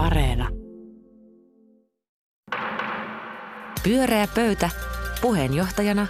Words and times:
Areena. 0.00 0.48
Pyöreä 3.82 4.28
pöytä. 4.34 4.70
Puheenjohtajana 5.20 6.06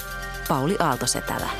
Pauli 0.48 0.77
Aaltosetälä. 0.79 1.50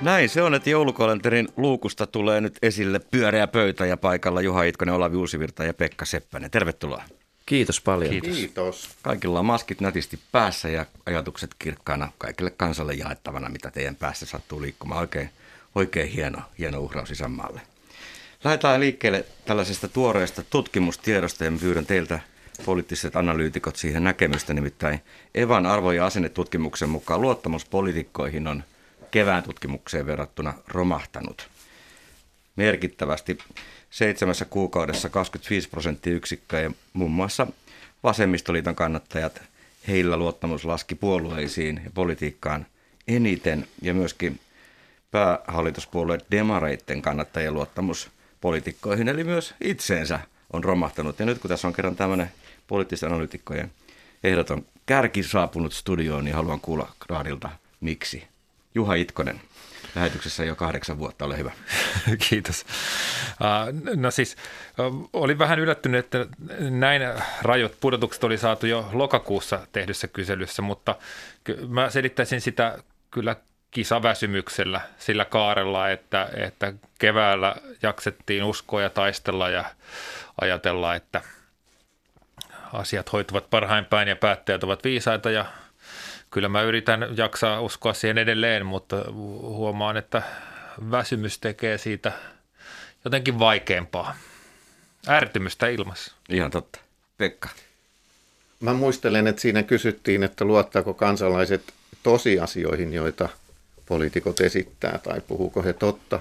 Näin 0.00 0.28
se 0.28 0.42
on, 0.42 0.54
että 0.54 0.70
joulukalenterin 0.70 1.48
luukusta 1.56 2.06
tulee 2.06 2.40
nyt 2.40 2.58
esille 2.62 2.98
pyöreä 3.10 3.46
pöytä 3.46 3.86
ja 3.86 3.96
paikalla 3.96 4.40
Juha 4.40 4.62
Itkonen, 4.62 4.94
Olavi 4.94 5.16
Uusivirta 5.16 5.64
ja 5.64 5.74
Pekka 5.74 6.04
Seppänen. 6.04 6.50
Tervetuloa. 6.50 7.02
Kiitos 7.46 7.80
paljon. 7.80 8.10
Kiitos. 8.10 8.36
Kiitos. 8.36 8.88
Kaikilla 9.02 9.38
on 9.38 9.46
maskit 9.46 9.80
nätisti 9.80 10.18
päässä 10.32 10.68
ja 10.68 10.86
ajatukset 11.06 11.50
kirkkaana 11.58 12.12
kaikille 12.18 12.50
kansalle 12.50 12.94
jaettavana, 12.94 13.48
mitä 13.48 13.70
teidän 13.70 13.96
päässä 13.96 14.26
sattuu 14.26 14.62
liikkumaan. 14.62 15.00
Oikein, 15.00 15.30
oikein 15.74 16.08
hieno, 16.08 16.38
hieno 16.58 16.80
uhraus 16.80 17.10
isänmaalle. 17.10 17.60
Lähdetään 18.44 18.80
liikkeelle 18.80 19.24
tällaisesta 19.44 19.88
tuoreesta 19.88 20.42
tutkimustiedosta 20.50 21.44
ja 21.44 21.52
pyydän 21.60 21.86
teiltä 21.86 22.20
poliittiset 22.64 23.16
analyytikot 23.16 23.76
siihen 23.76 24.04
näkemystä. 24.04 24.54
Nimittäin 24.54 25.00
Evan 25.34 25.66
arvo- 25.66 25.92
ja 25.92 26.06
asennetutkimuksen 26.06 26.88
mukaan 26.88 27.20
luottamus 27.20 27.64
poliitikkoihin 27.64 28.48
on 28.48 28.64
kevään 29.10 29.42
tutkimukseen 29.42 30.06
verrattuna 30.06 30.54
romahtanut 30.68 31.48
merkittävästi. 32.56 33.38
Seitsemässä 33.90 34.44
kuukaudessa 34.44 35.08
25 35.08 35.68
prosenttiyksikköä 35.68 36.60
ja 36.60 36.70
muun 36.92 37.10
muassa 37.10 37.46
vasemmistoliiton 38.02 38.74
kannattajat, 38.74 39.42
heillä 39.88 40.16
luottamus 40.16 40.64
laski 40.64 40.94
puolueisiin 40.94 41.80
ja 41.84 41.90
politiikkaan 41.94 42.66
eniten 43.08 43.66
ja 43.82 43.94
myöskin 43.94 44.40
päähallituspuolue 45.10 46.18
demareitten 46.30 47.02
kannattajien 47.02 47.54
luottamus 47.54 48.13
poliitikkoihin, 48.44 49.08
eli 49.08 49.24
myös 49.24 49.54
itseensä 49.60 50.20
on 50.52 50.64
romahtanut. 50.64 51.18
Ja 51.18 51.26
nyt 51.26 51.38
kun 51.38 51.48
tässä 51.48 51.68
on 51.68 51.74
kerran 51.74 51.96
tämmöinen 51.96 52.32
poliittisten 52.66 53.12
analytikkojen 53.12 53.72
ehdoton 54.24 54.66
kärki 54.86 55.22
saapunut 55.22 55.72
studioon, 55.72 56.24
niin 56.24 56.34
haluan 56.34 56.60
kuulla 56.60 56.92
Raadilta 57.08 57.50
miksi. 57.80 58.28
Juha 58.74 58.94
Itkonen, 58.94 59.40
lähetyksessä 59.94 60.44
jo 60.44 60.56
kahdeksan 60.56 60.98
vuotta, 60.98 61.24
ole 61.24 61.38
hyvä. 61.38 61.52
Kiitos. 62.28 62.66
No 63.96 64.10
siis 64.10 64.36
olin 65.12 65.38
vähän 65.38 65.58
yllättynyt, 65.58 66.04
että 66.04 66.26
näin 66.70 67.02
rajot 67.42 67.76
pudotukset 67.80 68.24
oli 68.24 68.38
saatu 68.38 68.66
jo 68.66 68.88
lokakuussa 68.92 69.66
tehdyssä 69.72 70.08
kyselyssä, 70.08 70.62
mutta 70.62 70.94
mä 71.68 71.90
selittäisin 71.90 72.40
sitä 72.40 72.78
kyllä 73.10 73.36
kisaväsymyksellä, 73.74 74.80
sillä 74.98 75.24
kaarella, 75.24 75.90
että, 75.90 76.28
että 76.36 76.72
keväällä 76.98 77.56
jaksettiin 77.82 78.44
uskoa 78.44 78.82
ja 78.82 78.90
taistella 78.90 79.48
ja 79.48 79.64
ajatella, 80.40 80.94
että 80.94 81.22
asiat 82.72 83.12
hoituvat 83.12 83.50
parhain 83.50 83.84
päin 83.84 84.08
ja 84.08 84.16
päättäjät 84.16 84.64
ovat 84.64 84.84
viisaita 84.84 85.30
ja 85.30 85.44
kyllä 86.30 86.48
mä 86.48 86.62
yritän 86.62 87.06
jaksaa 87.16 87.60
uskoa 87.60 87.92
siihen 87.92 88.18
edelleen, 88.18 88.66
mutta 88.66 88.96
huomaan, 89.42 89.96
että 89.96 90.22
väsymys 90.90 91.38
tekee 91.38 91.78
siitä 91.78 92.12
jotenkin 93.04 93.38
vaikeampaa. 93.38 94.16
Ärtymystä 95.08 95.68
ilmassa. 95.68 96.14
Ihan 96.28 96.50
totta. 96.50 96.80
Pekka. 97.18 97.48
Mä 98.60 98.72
muistelen, 98.72 99.26
että 99.26 99.42
siinä 99.42 99.62
kysyttiin, 99.62 100.22
että 100.22 100.44
luottaako 100.44 100.94
kansalaiset 100.94 101.72
tosiasioihin, 102.02 102.92
joita 102.92 103.28
poliitikot 103.86 104.40
esittää 104.40 104.98
tai 104.98 105.20
puhuuko 105.20 105.62
he 105.62 105.72
totta. 105.72 106.20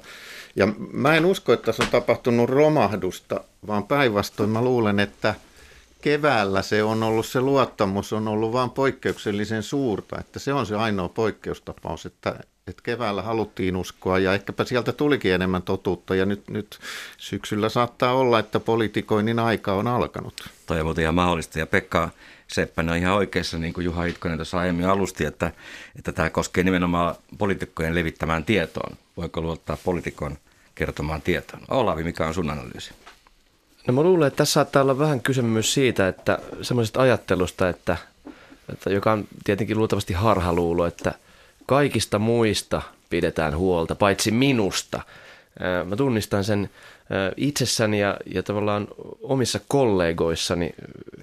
Ja 0.56 0.68
mä 0.92 1.16
en 1.16 1.26
usko, 1.26 1.54
että 1.54 1.66
tässä 1.66 1.84
on 1.84 1.90
tapahtunut 1.90 2.50
romahdusta, 2.50 3.44
vaan 3.68 3.84
päinvastoin 3.84 4.50
mä 4.50 4.62
luulen, 4.62 5.00
että– 5.00 5.36
keväällä 6.04 6.62
se 6.62 6.84
on 6.84 7.04
ollut, 7.04 7.26
se 7.26 7.42
luottamus 7.42 8.14
on 8.14 8.28
ollut 8.28 8.54
vain 8.54 8.70
poikkeuksellisen 8.70 9.64
suurta, 9.64 10.20
että 10.20 10.40
se 10.40 10.54
on 10.54 10.66
se 10.66 10.76
ainoa 10.76 11.10
poikkeustapaus, 11.10 12.06
että, 12.06 12.40
että 12.68 12.84
keväällä 12.84 13.22
haluttiin 13.22 13.76
uskoa 13.76 14.20
ja 14.20 14.34
ehkäpä 14.34 14.66
sieltä 14.66 14.92
tulikin 14.92 15.34
enemmän 15.34 15.62
totuutta 15.62 16.16
ja 16.16 16.26
nyt, 16.26 16.50
nyt 16.50 16.80
syksyllä 17.18 17.70
saattaa 17.70 18.14
olla, 18.14 18.40
että 18.40 18.60
politikoinnin 18.60 19.40
aika 19.40 19.74
on 19.74 19.88
alkanut. 19.88 20.50
Toi 20.66 20.80
on 20.80 20.86
muuten 20.86 21.02
ihan 21.02 21.16
mahdollista 21.16 21.60
ja 21.60 21.68
Pekka 21.68 22.10
Seppänen 22.54 22.92
on 22.92 22.98
ihan 22.98 23.14
oikeassa, 23.14 23.58
niin 23.58 23.74
kuin 23.74 23.86
Juha 23.86 24.06
Itkonen 24.06 24.38
tuossa 24.38 24.60
aiemmin 24.60 24.86
alusti, 24.86 25.26
että, 25.26 25.52
että 25.96 26.12
tämä 26.12 26.30
koskee 26.30 26.64
nimenomaan 26.64 27.16
poliitikkojen 27.38 27.96
levittämään 27.96 28.46
tietoon. 28.46 28.98
Voiko 29.18 29.42
luottaa 29.42 29.78
poliitikon 29.84 30.38
kertomaan 30.76 31.22
tietoon? 31.22 31.64
Olavi, 31.70 32.04
mikä 32.04 32.28
on 32.28 32.34
sun 32.34 32.50
analyysi? 32.50 32.92
No 33.88 33.94
mä 33.94 34.04
luulen, 34.04 34.28
että 34.28 34.38
tässä 34.38 34.54
saattaa 34.54 34.82
olla 34.82 35.00
vähän 35.00 35.22
kysymys 35.22 35.74
siitä, 35.74 36.08
että 36.08 36.40
semmoisesta 36.62 37.02
ajattelusta, 37.02 37.70
että, 37.70 37.98
että 38.74 38.90
joka 38.90 39.12
on 39.12 39.28
tietenkin 39.44 39.78
luultavasti 39.78 40.14
harhaluulo, 40.14 40.86
että 40.86 41.14
kaikista 41.66 42.20
muista 42.20 42.82
pidetään 43.10 43.58
huolta, 43.58 43.96
paitsi 43.96 44.32
minusta. 44.32 45.02
Mä 45.86 45.96
tunnistan 45.96 46.44
sen 46.44 46.70
itsessäni 47.38 48.00
ja, 48.00 48.18
ja 48.26 48.44
tavallaan 48.44 48.88
omissa 49.22 49.60
kollegoissani 49.68 50.76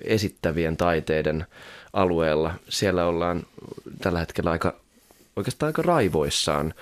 esittävien 0.04 0.76
taiteiden 0.76 1.46
alueella. 1.92 2.54
Siellä 2.68 3.06
ollaan 3.06 3.42
tällä 4.00 4.18
hetkellä 4.18 4.50
aika, 4.50 4.74
oikeastaan 5.36 5.68
aika 5.68 5.82
raivoissaan, 5.82 6.74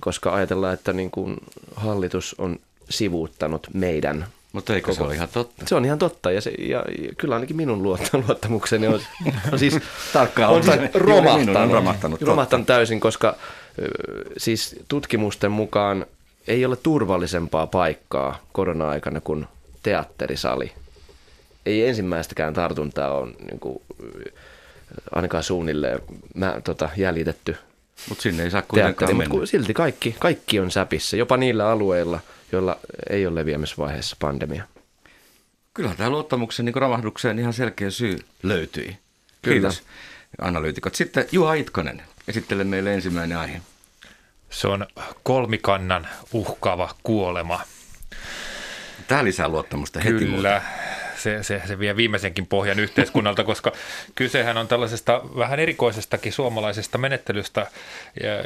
koska 0.00 0.34
ajatellaan, 0.34 0.74
että 0.74 0.92
niin 0.92 1.10
kuin 1.10 1.36
hallitus 1.76 2.34
on 2.38 2.56
sivuuttanut 2.90 3.66
meidän 3.74 4.26
mutta 4.52 4.74
eikö 4.74 4.94
se 4.94 5.02
ole 5.02 5.14
ihan 5.14 5.28
totta? 5.32 5.64
Se 5.66 5.74
on 5.74 5.84
ihan 5.84 5.98
totta 5.98 6.30
ja, 6.30 6.40
se, 6.40 6.50
ja, 6.50 6.84
ja 6.98 7.14
kyllä 7.18 7.34
ainakin 7.34 7.56
minun 7.56 7.82
luottamukseni 7.82 8.86
on, 8.94 9.00
on 9.52 9.58
siis 9.58 9.78
Tarkkaan 10.12 10.52
on, 10.54 10.62
siis 10.62 10.76
romahtanut, 10.94 11.56
on 11.56 11.70
romahtanut, 11.70 12.22
romahtanut 12.22 12.66
täysin, 12.66 13.00
koska 13.00 13.36
siis 14.36 14.76
tutkimusten 14.88 15.52
mukaan 15.52 16.06
ei 16.48 16.64
ole 16.64 16.76
turvallisempaa 16.76 17.66
paikkaa 17.66 18.38
korona-aikana 18.52 19.20
kuin 19.20 19.46
teatterisali. 19.82 20.72
Ei 21.66 21.88
ensimmäistäkään 21.88 22.54
tartuntaa 22.54 23.14
ole 23.14 23.30
niin 23.46 23.60
kuin, 23.60 23.82
ainakaan 25.14 25.42
suunnilleen 25.42 26.00
mä, 26.34 26.60
tota, 26.64 26.88
jäljitetty. 26.96 27.56
Mutta 28.08 28.22
sinne 28.22 28.42
ei 28.42 28.50
saa 28.50 28.62
kuitenkaan 28.62 29.16
mennä. 29.16 29.46
Silti 29.46 29.74
kaikki, 29.74 30.16
kaikki 30.18 30.60
on 30.60 30.70
säpissä, 30.70 31.16
jopa 31.16 31.36
niillä 31.36 31.70
alueilla– 31.70 32.20
joilla 32.52 32.78
ei 33.10 33.26
ole 33.26 33.34
leviämisvaiheessa 33.40 34.16
pandemia. 34.18 34.64
Kyllä 35.74 35.94
tämä 35.94 36.10
luottamuksen 36.10 36.64
niin 36.64 36.74
romahdukseen 36.74 37.38
ihan 37.38 37.52
selkeä 37.52 37.90
syy 37.90 38.18
löytyi. 38.42 38.98
Kyllä. 39.42 39.54
Kiitos 39.54 39.82
analyytikot. 40.40 40.94
Sitten 40.94 41.26
Juha 41.32 41.54
Itkonen, 41.54 42.02
esittele 42.28 42.64
meille 42.64 42.94
ensimmäinen 42.94 43.38
aihe. 43.38 43.60
Se 44.50 44.68
on 44.68 44.86
kolmikannan 45.22 46.08
uhkaava 46.32 46.94
kuolema. 47.02 47.60
Tämä 49.08 49.24
lisää 49.24 49.48
luottamusta 49.48 50.00
heti 50.00 50.18
Kyllä. 50.18 50.62
Se, 51.16 51.42
se, 51.42 51.62
se 51.66 51.78
vie 51.78 51.96
viimeisenkin 51.96 52.46
pohjan 52.46 52.78
yhteiskunnalta, 52.78 53.44
koska 53.44 53.72
kysehän 54.14 54.56
on 54.56 54.68
tällaisesta 54.68 55.22
vähän 55.36 55.60
erikoisestakin 55.60 56.32
suomalaisesta 56.32 56.98
menettelystä, 56.98 57.66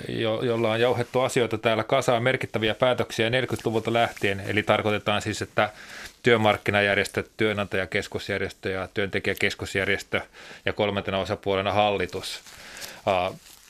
jo, 0.08 0.42
jolla 0.42 0.70
on 0.70 0.80
jauhettu 0.80 1.20
asioita 1.20 1.58
täällä 1.58 1.84
kasaan 1.84 2.22
merkittäviä 2.22 2.74
päätöksiä 2.74 3.28
40-luvulta 3.28 3.92
lähtien. 3.92 4.40
Eli 4.46 4.62
tarkoitetaan 4.62 5.22
siis, 5.22 5.42
että 5.42 5.70
työmarkkinajärjestö, 6.22 7.24
työnantajakeskusjärjestö 7.36 8.70
ja 8.70 8.88
työntekijäkeskusjärjestö 8.94 10.20
ja 10.64 10.72
kolmantena 10.72 11.18
osapuolena 11.18 11.72
hallitus 11.72 12.40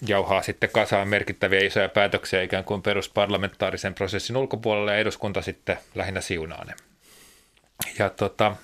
jauhaa 0.07 0.43
sitten 0.43 0.71
kasaan 0.71 1.09
merkittäviä 1.09 1.61
isoja 1.61 1.89
päätöksiä 1.89 2.43
ikään 2.43 2.65
kuin 2.65 2.83
perusparlamentaarisen 2.83 3.95
prosessin 3.95 4.37
ulkopuolelle 4.37 4.93
ja 4.93 4.99
eduskunta 4.99 5.43
sitten 5.43 5.79
lähinnä 5.95 6.21
siunaa 6.21 6.65
ne. 6.65 6.75
Ja 7.99 8.11
tota, 8.11 8.57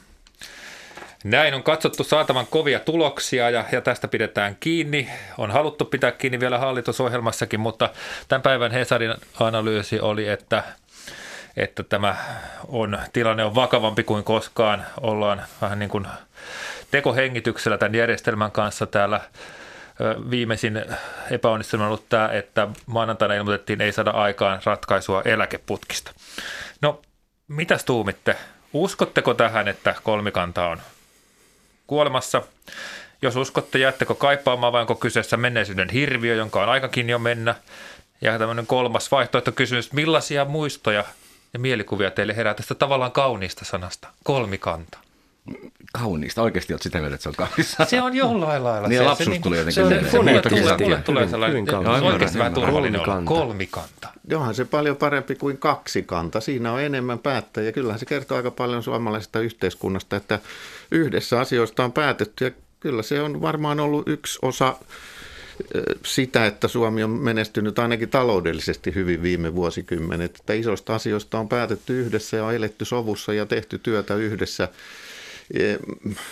näin 1.25 1.55
on 1.55 1.63
katsottu 1.63 2.05
saatavan 2.05 2.47
kovia 2.47 2.81
tuloksia 2.81 3.51
ja, 3.51 3.65
ja 3.73 3.81
tästä 3.81 4.09
pidetään 4.09 4.57
kiinni. 4.61 5.09
On 5.39 5.51
haluttu 5.51 5.85
pitää 5.85 6.13
kiinni 6.13 6.41
vielä 6.41 6.59
hallitusohjelmassakin, 6.59 7.61
mutta 7.61 7.91
tämän 8.29 8.43
päivän 8.43 8.73
Hesarin 8.73 9.15
analyysi 9.41 10.01
oli, 10.01 10.29
että, 10.29 10.63
että 11.57 11.83
tämä 11.83 12.17
on, 12.69 12.99
tilanne 13.13 13.45
on 13.45 13.55
vakavampi 13.55 14.03
kuin 14.03 14.25
koskaan. 14.25 14.87
Ollaan 15.01 15.43
vähän 15.61 15.79
niin 15.79 15.91
kuin 15.91 16.07
tekohengityksellä 16.91 17.79
tämän 17.79 17.95
järjestelmän 17.95 18.53
kanssa 18.53 18.87
täällä. 18.87 19.21
Viimeisin 20.31 20.85
epäonnistunut 21.31 21.85
on 21.85 21.89
ollut 21.89 22.09
tämä, 22.09 22.29
että 22.29 22.69
maanantaina 22.87 23.35
ilmoitettiin 23.35 23.81
ei 23.81 23.93
saada 23.93 24.11
aikaan 24.11 24.61
ratkaisua 24.65 25.23
eläkeputkista. 25.25 26.13
No, 26.83 27.03
mitäs 27.49 27.85
tuumitte? 27.85 28.37
Uskotteko 28.73 29.35
tähän, 29.35 29.69
että 29.69 29.95
kolmikanta 30.03 30.67
on 30.67 30.79
kuolemassa. 31.87 32.43
Jos 33.23 33.37
uskotte, 33.37 33.79
jäättekö 33.79 34.15
kaipaamaan 34.15 34.73
vai 34.73 34.81
onko 34.81 34.95
kyseessä 34.95 35.37
menneisyyden 35.37 35.89
hirviö, 35.89 36.35
jonka 36.35 36.63
on 36.63 36.69
aikakin 36.69 37.11
jo 37.11 37.19
mennä? 37.19 37.55
Ja 38.21 38.39
tämmöinen 38.39 38.67
kolmas 38.67 39.11
vaihtoehtokysymys, 39.11 39.93
millaisia 39.93 40.45
muistoja 40.45 41.05
ja 41.53 41.59
mielikuvia 41.59 42.11
teille 42.11 42.37
herää 42.37 42.55
tästä 42.55 42.75
tavallaan 42.75 43.13
kauniista 43.13 43.65
sanasta, 43.65 44.09
kolmikanta? 44.25 44.99
Kauniista. 45.93 46.43
Oikeasti 46.43 46.73
olet 46.73 46.83
sitä 46.83 46.99
mieltä, 46.99 47.15
että 47.15 47.23
se 47.23 47.29
on 47.29 47.35
kaunista. 47.35 47.85
Se 47.85 48.03
on 48.03 48.17
jollain 48.17 48.65
lailla. 48.65 48.89
Niin, 48.89 49.01
se, 49.01 49.05
lapsuus 49.05 49.25
se, 49.25 49.31
niin 49.31 49.43
tuli 49.43 49.57
kuin- 49.57 49.59
jotenkin 49.59 49.75
se 49.75 49.83
on- 49.83 49.89
mieleen. 49.89 50.13
Mulle 50.17 50.31
Mulle 50.31 50.43
tulee, 50.43 50.77
tulee 50.77 50.87
mulle 50.89 51.03
tulee 51.03 51.29
sellainen, 51.29 51.59
oikeasti 52.13 52.39
vähän 52.39 52.53
Kolmikanta. 52.53 52.61
turvallinen. 52.61 53.01
Kolmikanta. 53.01 53.29
Kolmikanta. 53.35 54.09
Onhan 54.35 54.55
se 54.55 54.65
paljon 54.65 54.97
parempi 54.97 55.35
kuin 55.35 55.59
kaksi 55.59 56.03
kanta. 56.03 56.41
Siinä 56.41 56.73
on 56.73 56.81
enemmän 56.81 57.19
päättäjiä. 57.19 57.73
Kyllähän 57.73 57.99
se 57.99 58.07
kertoo 58.07 58.37
aika 58.37 58.51
paljon 58.51 58.83
suomalaisesta 58.83 59.41
yhteiskunnasta, 59.41 60.17
että 60.17 60.39
yhdessä 60.91 61.41
asioista 61.41 61.85
on 61.85 61.93
päätetty. 61.93 62.45
Ja 62.45 62.51
kyllä 62.81 63.03
se 63.03 63.23
on 63.23 63.43
varmaan 63.43 63.81
ollut 63.81 64.09
yksi 64.09 64.39
osa 64.43 64.77
sitä, 66.05 66.47
että 66.47 66.69
Suomi 66.69 67.05
on 67.05 67.11
menestynyt 67.11 67.79
ainakin 67.79 68.09
taloudellisesti 68.09 68.95
hyvin 68.95 69.23
viime 69.23 69.55
vuosikymmenet. 69.55 70.37
Että 70.37 70.53
isoista 70.53 70.95
asioista 70.95 71.39
on 71.39 71.49
päätetty 71.49 72.01
yhdessä 72.01 72.37
ja 72.37 72.45
on 72.45 72.55
eletty 72.55 72.85
sovussa 72.85 73.33
ja 73.33 73.47
tehty 73.47 73.79
työtä 73.79 74.15
yhdessä. 74.15 74.69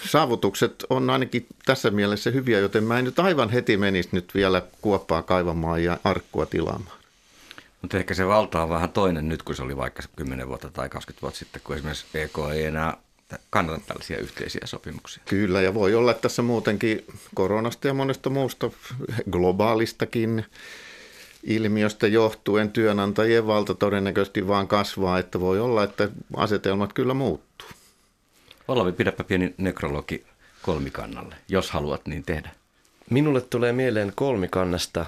Saavutukset 0.09 0.85
on 0.91 1.11
ainakin 1.11 1.47
tässä 1.65 1.91
mielessä 1.91 2.31
hyviä, 2.31 2.59
joten 2.59 2.85
mä 2.85 2.99
en 2.99 3.05
nyt 3.05 3.19
aivan 3.19 3.51
heti 3.51 3.77
menisi 3.77 4.09
nyt 4.13 4.35
vielä 4.35 4.63
kuoppaa 4.83 5.23
kaivamaan 5.23 5.85
ja 5.85 5.99
arkkua 6.05 6.47
tilaamaan. 6.47 6.97
Mutta 7.83 7.97
ehkä 7.99 8.15
se 8.15 8.27
valta 8.27 8.63
on 8.63 8.69
vähän 8.69 8.91
toinen 8.91 9.29
nyt, 9.29 9.43
kuin 9.43 9.57
se 9.57 9.63
oli 9.63 9.77
vaikka 9.77 10.03
10 10.17 10.49
vuotta 10.49 10.71
tai 10.71 10.89
20 10.89 11.23
vuotta 11.23 11.39
sitten, 11.39 11.63
kun 11.65 11.77
esimerkiksi 11.77 12.07
EK 12.15 12.39
ei 12.55 12.65
enää 12.65 12.97
kannata 13.51 13.85
tällaisia 13.87 14.19
yhteisiä 14.19 14.61
sopimuksia. 14.65 15.23
Kyllä, 15.29 15.61
ja 15.61 15.75
voi 15.75 15.95
olla 15.95 16.11
että 16.11 16.23
tässä 16.23 16.43
muutenkin 16.43 17.05
koronasta 17.35 17.87
ja 17.87 17.95
monesta 17.95 18.31
muusta 18.31 18.71
globaalistakin 19.31 20.45
ilmiöstä 21.43 22.07
johtuen 22.07 22.71
työnantajien 22.71 23.47
valta 23.47 23.75
todennäköisesti 23.75 24.49
vaan 24.49 24.69
kasvaa, 24.69 25.19
että 25.19 25.41
voi 25.41 25.61
olla, 25.61 25.85
että 25.85 26.09
asetelmat 26.37 26.93
kyllä 26.93 27.15
muuttuu. 27.15 27.69
Olavi, 28.69 28.93
pidäpä 28.93 29.25
pieni 29.25 29.55
nekrologi 29.59 30.25
kolmikannalle, 30.63 31.35
jos 31.49 31.71
haluat 31.71 32.07
niin 32.07 32.23
tehdä. 32.23 32.51
Minulle 33.11 33.41
tulee 33.41 33.73
mieleen 33.73 34.13
kolmikannasta 34.15 35.07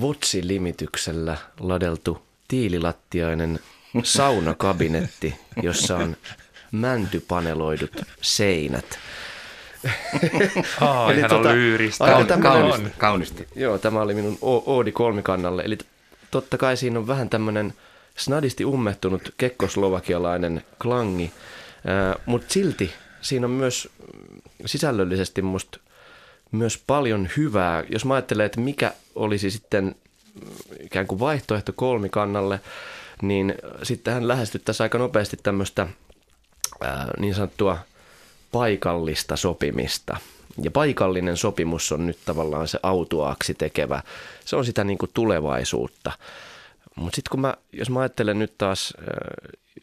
Votsi-limityksellä 0.00 1.36
ladeltu 1.60 2.22
tiililattiainen 2.48 3.58
saunakabinetti, 4.02 5.34
jossa 5.62 5.96
on 5.96 6.16
mäntypaneloidut 6.72 8.02
seinät. 8.20 8.98
Aa, 10.80 11.06
Eli 11.12 11.18
ihan 11.18 11.30
tota, 11.30 11.48
on 11.48 11.54
lyyristä. 11.54 12.04
aika 12.04 12.24
tämmönen-. 12.24 12.52
Kaunista. 12.52 12.98
kaunista. 12.98 13.42
Joo, 13.56 13.78
tämä 13.78 14.00
oli 14.00 14.14
minun 14.14 14.38
Oodi 14.42 14.92
kolmikannalle. 14.92 15.62
Eli 15.62 15.78
totta 16.30 16.58
kai 16.58 16.76
siinä 16.76 16.98
on 16.98 17.06
vähän 17.06 17.28
tämmöinen 17.28 17.74
snadisti 18.16 18.64
ummehtunut 18.64 19.34
kekkoslovakialainen 19.36 20.64
klangi, 20.82 21.32
mutta 22.26 22.52
silti 22.52 22.92
siinä 23.20 23.46
on 23.46 23.50
myös 23.50 23.88
sisällöllisesti 24.66 25.42
musta 25.42 25.78
myös 26.52 26.82
paljon 26.86 27.28
hyvää. 27.36 27.84
Jos 27.90 28.04
mä 28.04 28.14
ajattelen, 28.14 28.46
että 28.46 28.60
mikä 28.60 28.92
olisi 29.14 29.50
sitten 29.50 29.84
mm, 29.84 30.50
ikään 30.80 31.06
kuin 31.06 31.20
vaihtoehto 31.20 31.72
kolmikannalle, 31.72 32.60
niin 33.22 33.54
sittenhän 33.82 34.28
lähestyttäisiin 34.28 34.84
aika 34.84 34.98
nopeasti 34.98 35.36
tämmöistä 35.42 35.86
niin 37.18 37.34
sanottua 37.34 37.78
paikallista 38.52 39.36
sopimista. 39.36 40.16
Ja 40.62 40.70
paikallinen 40.70 41.36
sopimus 41.36 41.92
on 41.92 42.06
nyt 42.06 42.18
tavallaan 42.24 42.68
se 42.68 42.78
autuaaksi 42.82 43.54
tekevä, 43.54 44.02
se 44.44 44.56
on 44.56 44.64
sitä 44.64 44.84
niin 44.84 44.98
kuin 44.98 45.10
tulevaisuutta. 45.14 46.12
Mutta 46.94 47.16
sitten 47.16 47.30
kun 47.30 47.40
mä, 47.40 47.54
jos 47.72 47.90
mä 47.90 48.00
ajattelen 48.00 48.38
nyt 48.38 48.58
taas 48.58 48.94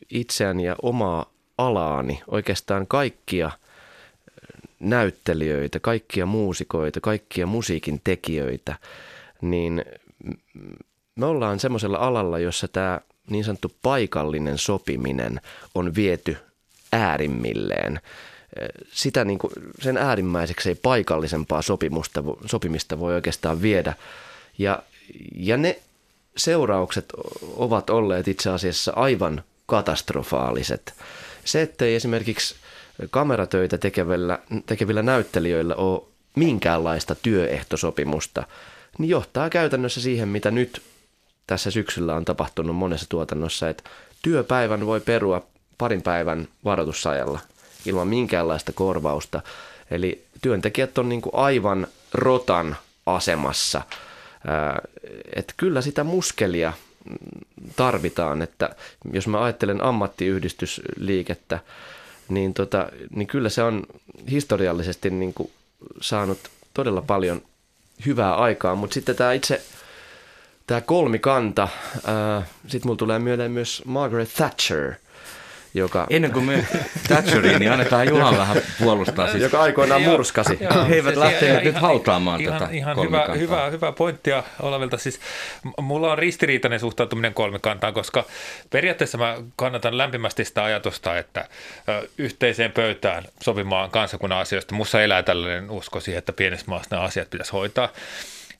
itseäni 0.09 0.63
ja 0.63 0.75
omaa 0.81 1.25
alaani, 1.57 2.21
oikeastaan 2.27 2.87
kaikkia 2.87 3.51
näyttelijöitä, 4.79 5.79
kaikkia 5.79 6.25
muusikoita, 6.25 7.01
kaikkia 7.01 7.45
musiikin 7.47 8.01
tekijöitä, 8.03 8.75
niin 9.41 9.85
me 11.15 11.25
ollaan 11.25 11.59
semmoisella 11.59 11.97
alalla, 11.97 12.39
jossa 12.39 12.67
tämä 12.67 12.99
niin 13.29 13.43
sanottu 13.43 13.71
paikallinen 13.81 14.57
sopiminen 14.57 15.41
on 15.75 15.95
viety 15.95 16.37
äärimmilleen. 16.91 17.99
Sitä 18.91 19.25
niin 19.25 19.39
kuin, 19.39 19.53
sen 19.81 19.97
äärimmäiseksi 19.97 20.69
ei 20.69 20.75
paikallisempaa 20.75 21.61
sopimusta, 21.61 22.23
sopimista 22.45 22.99
voi 22.99 23.13
oikeastaan 23.13 23.61
viedä. 23.61 23.93
Ja, 24.57 24.83
ja 25.35 25.57
ne 25.57 25.79
seuraukset 26.37 27.05
ovat 27.55 27.89
olleet 27.89 28.27
itse 28.27 28.49
asiassa 28.49 28.93
aivan 28.95 29.43
katastrofaaliset. 29.65 30.93
Se, 31.45 31.61
ettei 31.61 31.95
esimerkiksi 31.95 32.55
kameratöitä 33.09 33.77
tekevillä, 33.77 34.39
tekevillä 34.65 35.01
näyttelijöillä 35.01 35.75
ole 35.75 36.01
minkäänlaista 36.35 37.15
työehtosopimusta, 37.15 38.43
niin 38.97 39.09
johtaa 39.09 39.49
käytännössä 39.49 40.01
siihen, 40.01 40.27
mitä 40.27 40.51
nyt 40.51 40.81
tässä 41.47 41.71
syksyllä 41.71 42.15
on 42.15 42.25
tapahtunut 42.25 42.75
monessa 42.75 43.09
tuotannossa, 43.09 43.69
että 43.69 43.89
työpäivän 44.21 44.85
voi 44.85 44.99
perua 44.99 45.47
parin 45.77 46.01
päivän 46.01 46.47
varoitusajalla 46.65 47.39
ilman 47.85 48.07
minkäänlaista 48.07 48.71
korvausta. 48.71 49.41
Eli 49.91 50.25
työntekijät 50.41 50.97
on 50.97 51.09
niin 51.09 51.21
kuin 51.21 51.35
aivan 51.35 51.87
rotan 52.13 52.77
asemassa. 53.05 53.81
Että 55.35 55.53
kyllä 55.57 55.81
sitä 55.81 56.03
muskelia 56.03 56.73
tarvitaan, 57.75 58.41
että 58.41 58.75
jos 59.13 59.27
mä 59.27 59.43
ajattelen 59.43 59.83
ammattiyhdistysliikettä, 59.83 61.59
niin, 62.29 62.53
tota, 62.53 62.89
niin 63.15 63.27
kyllä 63.27 63.49
se 63.49 63.63
on 63.63 63.83
historiallisesti 64.29 65.09
niin 65.09 65.33
kuin 65.33 65.51
saanut 66.01 66.39
todella 66.73 67.01
paljon 67.01 67.41
hyvää 68.05 68.35
aikaa, 68.35 68.75
mutta 68.75 68.93
sitten 68.93 69.15
tämä 69.15 69.33
itse 69.33 69.61
tämä 70.67 70.81
kolmikanta, 70.81 71.67
sitten 72.67 72.87
mulla 72.87 72.97
tulee 72.97 73.19
mieleen 73.19 73.51
myös 73.51 73.81
Margaret 73.85 74.33
Thatcher, 74.33 74.93
joka, 75.75 76.07
Ennen 76.09 76.31
kuin 76.31 76.45
me 76.45 76.65
Thatcheriin, 77.07 77.59
niin 77.59 77.71
annetaan 77.71 78.09
Juhan 78.09 78.37
vähän 78.37 78.57
puolustaa. 78.79 79.27
Siis 79.31 79.43
joka 79.43 79.61
aikoinaan 79.61 80.01
murskasi. 80.01 80.57
joo. 80.61 80.85
He 80.89 80.95
eivät 80.95 81.15
lähteneet 81.15 81.51
ihan- 81.61 81.63
nyt 81.73 81.75
hautaamaan 81.81 82.41
ihan, 82.41 82.59
tätä 82.59 82.71
Ihan 82.71 82.97
hyvä, 83.01 83.27
hyvä, 83.37 83.69
hyvä 83.69 83.91
pointtia 83.91 84.43
Olavilta. 84.61 84.97
Siis, 84.97 85.19
mulla 85.81 86.11
on 86.11 86.17
ristiriitainen 86.17 86.79
suhtautuminen 86.79 87.33
kolmikantaan, 87.33 87.93
koska 87.93 88.25
periaatteessa 88.69 89.17
mä 89.17 89.37
kannatan 89.55 89.97
lämpimästi 89.97 90.45
sitä 90.45 90.63
ajatusta, 90.63 91.17
että 91.17 91.47
yhteiseen 92.17 92.71
pöytään 92.71 93.23
sopimaan 93.43 93.89
kansakunnan 93.91 94.39
asioista. 94.39 94.75
Mussa 94.75 95.01
elää 95.01 95.23
tällainen 95.23 95.69
usko 95.71 95.99
siihen, 95.99 96.19
että 96.19 96.33
pienessä 96.33 96.65
maassa 96.67 96.95
nämä 96.95 97.03
asiat 97.03 97.29
pitäisi 97.29 97.51
hoitaa. 97.51 97.89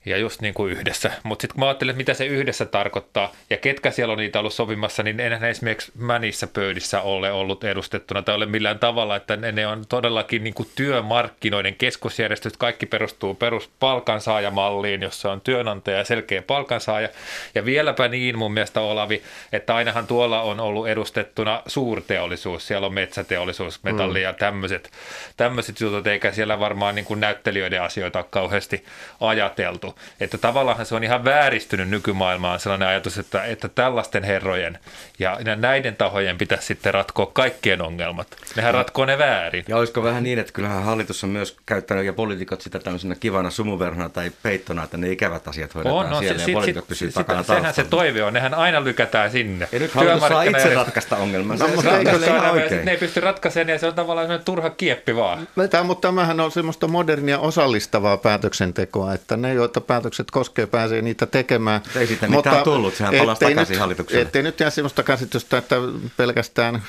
Ja 0.06 0.16
just 0.16 0.40
niin 0.40 0.54
kuin 0.54 0.72
yhdessä. 0.72 1.10
Mutta 1.22 1.42
sitten 1.42 1.54
kun 1.54 1.60
mä 1.60 1.68
ajattelen, 1.68 1.90
että 1.92 1.98
mitä 1.98 2.14
se 2.14 2.26
yhdessä 2.26 2.64
tarkoittaa 2.64 3.32
ja 3.50 3.56
ketkä 3.56 3.90
siellä 3.90 4.12
on 4.12 4.18
niitä 4.18 4.38
ollut 4.38 4.54
sopimassa, 4.54 5.02
niin 5.02 5.20
enhän 5.20 5.50
esimerkiksi 5.50 5.92
mä 5.98 6.18
niissä 6.18 6.46
pöydissä 6.46 7.00
ole 7.00 7.32
ollut 7.32 7.64
edustettuna 7.64 8.22
tai 8.22 8.34
ole 8.34 8.46
millään 8.46 8.78
tavalla, 8.78 9.16
että 9.16 9.36
ne, 9.36 9.52
ne 9.52 9.66
on 9.66 9.84
todellakin 9.88 10.44
niin 10.44 10.54
kuin 10.54 10.68
työmarkkinoiden 10.74 11.74
keskusjärjestöt. 11.74 12.56
Kaikki 12.56 12.86
perustuu 12.86 13.34
peruspalkansaajamalliin, 13.34 15.02
jossa 15.02 15.32
on 15.32 15.40
työnantaja 15.40 15.98
ja 15.98 16.04
selkeä 16.04 16.42
palkansaaja. 16.42 17.08
Ja 17.54 17.64
vieläpä 17.64 18.08
niin 18.08 18.38
mun 18.38 18.52
mielestä 18.52 18.80
Olavi, 18.80 19.22
että 19.52 19.74
ainahan 19.74 20.06
tuolla 20.06 20.42
on 20.42 20.60
ollut 20.60 20.88
edustettuna 20.88 21.62
suurteollisuus. 21.66 22.66
Siellä 22.66 22.86
on 22.86 22.94
metsäteollisuus, 22.94 23.82
metalli 23.82 24.22
ja 24.22 24.32
tämmöiset, 24.32 24.90
tämmöiset 25.36 25.80
jutut, 25.80 26.06
eikä 26.06 26.32
siellä 26.32 26.60
varmaan 26.60 26.94
niin 26.94 27.04
kuin 27.04 27.20
näyttelijöiden 27.20 27.82
asioita 27.82 28.22
kauheasti 28.22 28.84
ajateltu. 29.20 29.95
Että 30.20 30.38
tavallaan 30.38 30.86
se 30.86 30.94
on 30.94 31.04
ihan 31.04 31.24
vääristynyt 31.24 31.88
nykymaailmaan 31.88 32.60
sellainen 32.60 32.88
ajatus, 32.88 33.18
että, 33.18 33.44
että 33.44 33.68
tällaisten 33.68 34.24
herrojen 34.24 34.78
ja 35.18 35.38
näiden 35.56 35.96
tahojen 35.96 36.38
pitäisi 36.38 36.66
sitten 36.66 36.94
ratkoa 36.94 37.26
kaikkien 37.26 37.82
ongelmat. 37.82 38.26
Nehän 38.56 38.74
ratkoo 38.74 39.04
ne 39.04 39.18
väärin. 39.18 39.64
Ja 39.68 39.76
olisiko 39.76 40.02
vähän 40.02 40.22
niin, 40.22 40.38
että 40.38 40.52
kyllähän 40.52 40.82
hallitus 40.82 41.24
on 41.24 41.30
myös 41.30 41.56
käyttänyt 41.66 42.04
ja 42.04 42.12
poliitikot 42.12 42.60
sitä 42.60 42.78
tämmöisenä 42.78 43.14
kivana 43.14 43.50
sumuverhona 43.50 44.08
tai 44.08 44.32
peittona, 44.42 44.84
että 44.84 44.96
ne 44.96 45.10
ikävät 45.10 45.48
asiat 45.48 45.74
hoidetaan 45.74 46.04
On, 46.04 46.10
no, 46.10 46.18
siellä 46.18 46.38
se, 46.38 46.42
ja 46.42 46.46
sit, 46.46 46.54
poliitikot 46.54 46.84
sit, 46.84 46.88
pysyy 46.88 47.08
sit, 47.08 47.14
takana 47.14 47.42
sehän 47.42 47.74
se 47.74 47.84
toive 47.84 48.22
on, 48.22 48.32
nehän 48.32 48.54
aina 48.54 48.84
lykätään 48.84 49.30
sinne. 49.30 49.68
Ja 49.72 49.78
nyt 49.78 49.94
hallitus 49.94 50.28
saa 50.28 50.42
itse 50.42 50.74
ratkaista 50.74 51.16
ongelman. 51.16 51.58
No, 51.58 51.66
Se, 51.66 51.74
mutta 51.74 51.90
se, 51.90 51.98
eikö 51.98 52.18
se, 52.18 52.26
ihan 52.26 52.84
ne 52.84 52.90
ei 52.90 52.96
pysty 52.96 53.20
ratkaisemaan 53.20 53.72
ja 53.72 53.78
se 53.78 53.86
on 53.86 53.94
tavallaan 53.94 54.40
turha 54.44 54.70
kieppi 54.70 55.16
vaan. 55.16 55.48
Tämä, 55.70 55.82
mutta 55.82 56.08
tämähän 56.08 56.40
on 56.40 56.50
semmoista 56.50 56.88
modernia 56.88 57.38
osallistavaa 57.38 58.16
päätöksentekoa, 58.16 59.14
että 59.14 59.36
ne, 59.36 59.54
joita 59.54 59.75
päätökset 59.80 60.30
koskee, 60.30 60.66
pääsee 60.66 61.02
niitä 61.02 61.26
tekemään. 61.26 61.80
Ei 61.96 62.06
siitä 62.06 62.28
mitään 62.28 62.64
tullut, 62.64 62.94
sehän 62.94 63.14
palasi 63.18 63.40
takaisin 63.40 63.74
nyt, 63.74 63.80
hallitukselle. 63.80 64.22
Ettei 64.22 64.42
nyt 64.42 64.60
jää 64.60 64.70
semmoista 64.70 65.02
käsitystä, 65.02 65.58
että 65.58 65.76
pelkästään 66.16 66.82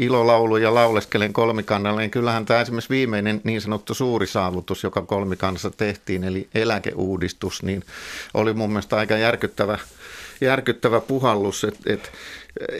ilolaulu 0.00 0.56
ja 0.56 0.74
lauleskelen 0.74 1.32
kolmikannalle, 1.32 2.00
niin 2.00 2.10
kyllähän 2.10 2.46
tämä 2.46 2.60
esimerkiksi 2.60 2.90
viimeinen 2.90 3.40
niin 3.44 3.60
sanottu 3.60 3.94
suuri 3.94 4.26
saavutus, 4.26 4.82
joka 4.82 5.02
kolmikannassa 5.02 5.70
tehtiin, 5.70 6.24
eli 6.24 6.48
eläkeuudistus, 6.54 7.62
niin 7.62 7.84
oli 8.34 8.52
mun 8.52 8.70
mielestä 8.70 8.96
aika 8.96 9.16
järkyttävä, 9.16 9.78
järkyttävä 10.40 11.00
puhallus, 11.00 11.64
että 11.64 11.80
et, 11.86 12.12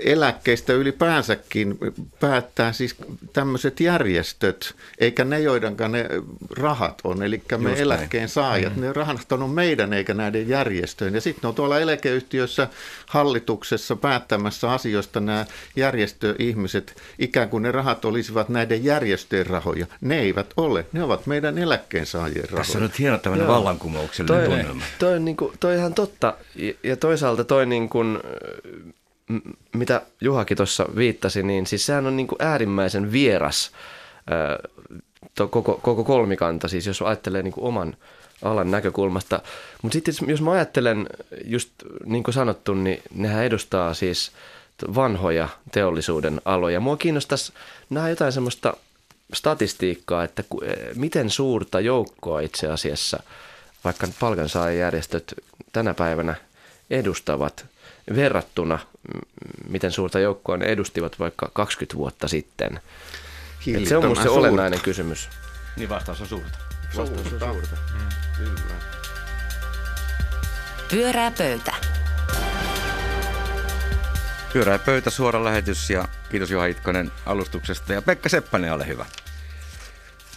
eläkkeistä 0.04 0.72
ylipäänsäkin 0.72 1.78
päättää 2.20 2.72
siis 2.72 2.96
tämmöiset 3.32 3.80
järjestöt, 3.80 4.74
eikä 4.98 5.24
ne, 5.24 5.40
joidenkaan 5.40 5.92
ne 5.92 6.08
rahat 6.58 7.00
on, 7.04 7.22
eli 7.22 7.42
me 7.58 7.68
Just 7.70 7.80
eläkkeen 7.80 8.28
saajat. 8.28 8.76
Mm. 8.76 8.82
Ne 8.82 8.92
rahat 8.92 9.32
on 9.32 9.50
meidän 9.50 9.92
eikä 9.92 10.14
näiden 10.14 10.48
järjestöjen. 10.48 11.14
Ja 11.14 11.20
sitten 11.20 11.40
ne 11.42 11.48
on 11.48 11.54
tuolla 11.54 11.78
eläkeyhtiössä 11.80 12.68
hallituksessa 13.06 13.96
päättämässä 13.96 14.72
asioista 14.72 15.20
nämä 15.20 15.46
järjestöihmiset, 15.76 16.96
ikään 17.18 17.48
kuin 17.48 17.62
ne 17.62 17.72
rahat 17.72 18.04
olisivat 18.04 18.48
näiden 18.48 18.84
järjestöjen 18.84 19.46
rahoja. 19.46 19.86
Ne 20.00 20.18
eivät 20.18 20.46
ole, 20.56 20.86
ne 20.92 21.02
ovat 21.02 21.26
meidän 21.26 21.58
eläkkeensaajien 21.58 22.44
rahoja. 22.44 22.56
Tässä 22.64 22.78
on 22.78 22.82
nyt 22.82 22.98
hieno 22.98 23.18
tämmöinen 23.18 23.48
vallankumouksellinen 23.48 24.48
Toi, 24.48 24.56
tunnelma. 24.58 24.82
toi, 24.98 25.14
on 25.16 25.24
niinku, 25.24 25.52
toi 25.60 25.76
ihan 25.76 25.94
totta. 25.94 26.34
Ja- 26.56 26.72
Ja 26.82 26.96
toisaalta 26.96 27.44
toi, 27.44 27.66
niin 27.66 27.88
kuin, 27.88 28.18
mitä 29.72 30.02
Juhakin 30.20 30.56
tuossa 30.56 30.86
viittasi, 30.96 31.42
niin 31.42 31.66
siis 31.66 31.86
sehän 31.86 32.06
on 32.06 32.16
niin 32.16 32.26
kuin 32.26 32.42
äärimmäisen 32.42 33.12
vieras 33.12 33.70
to, 35.34 35.48
koko, 35.48 35.80
koko 35.82 36.04
kolmikanta, 36.04 36.68
siis 36.68 36.86
jos 36.86 37.02
ajattelee 37.02 37.42
niin 37.42 37.52
kuin 37.52 37.64
oman 37.64 37.96
alan 38.42 38.70
näkökulmasta. 38.70 39.40
Mutta 39.82 39.94
sitten 39.94 40.14
jos 40.28 40.40
mä 40.40 40.50
ajattelen, 40.50 41.06
just 41.44 41.70
niin 42.04 42.22
kuin 42.22 42.34
sanottu, 42.34 42.74
niin 42.74 43.02
nehän 43.14 43.44
edustaa 43.44 43.94
siis 43.94 44.32
vanhoja 44.94 45.48
teollisuuden 45.72 46.40
aloja. 46.44 46.80
Mua 46.80 46.96
kiinnostaisi 46.96 47.52
nähdä 47.90 48.10
jotain 48.10 48.32
semmoista 48.32 48.76
statistiikkaa, 49.34 50.24
että 50.24 50.44
eh, 50.62 50.76
miten 50.94 51.30
suurta 51.30 51.80
joukkoa 51.80 52.40
itse 52.40 52.68
asiassa 52.68 53.22
vaikka 53.84 54.08
palkansaajajärjestöt 54.20 55.34
tänä 55.72 55.94
päivänä 55.94 56.34
edustavat 56.90 57.66
verrattuna, 58.16 58.78
mm, 59.14 59.20
miten 59.68 59.92
suurta 59.92 60.18
joukkoa 60.18 60.56
ne 60.56 60.66
edustivat 60.66 61.18
vaikka 61.18 61.50
20 61.52 61.96
vuotta 61.96 62.28
sitten. 62.28 62.80
Et 63.76 63.88
se 63.88 63.96
on 63.96 64.04
musta 64.04 64.22
se 64.22 64.28
Hillittömän 64.28 64.38
olennainen 64.38 64.80
kysymys. 64.80 65.28
Niin 65.76 65.88
vastaus 65.88 66.20
on 66.20 66.26
suurta. 66.26 66.58
suurta. 66.92 67.22
suurta. 67.38 67.76
Kyllä. 68.38 68.74
Pyörää 70.90 71.30
pöytä. 71.30 71.74
Pyörää 74.52 74.78
pöytä, 74.78 75.10
suora 75.10 75.44
lähetys 75.44 75.90
ja 75.90 76.08
kiitos 76.30 76.50
Juha 76.50 76.66
Itkonen 76.66 77.12
alustuksesta 77.26 77.92
ja 77.92 78.02
Pekka 78.02 78.28
Seppänen, 78.28 78.72
ole 78.72 78.86
hyvä. 78.86 79.06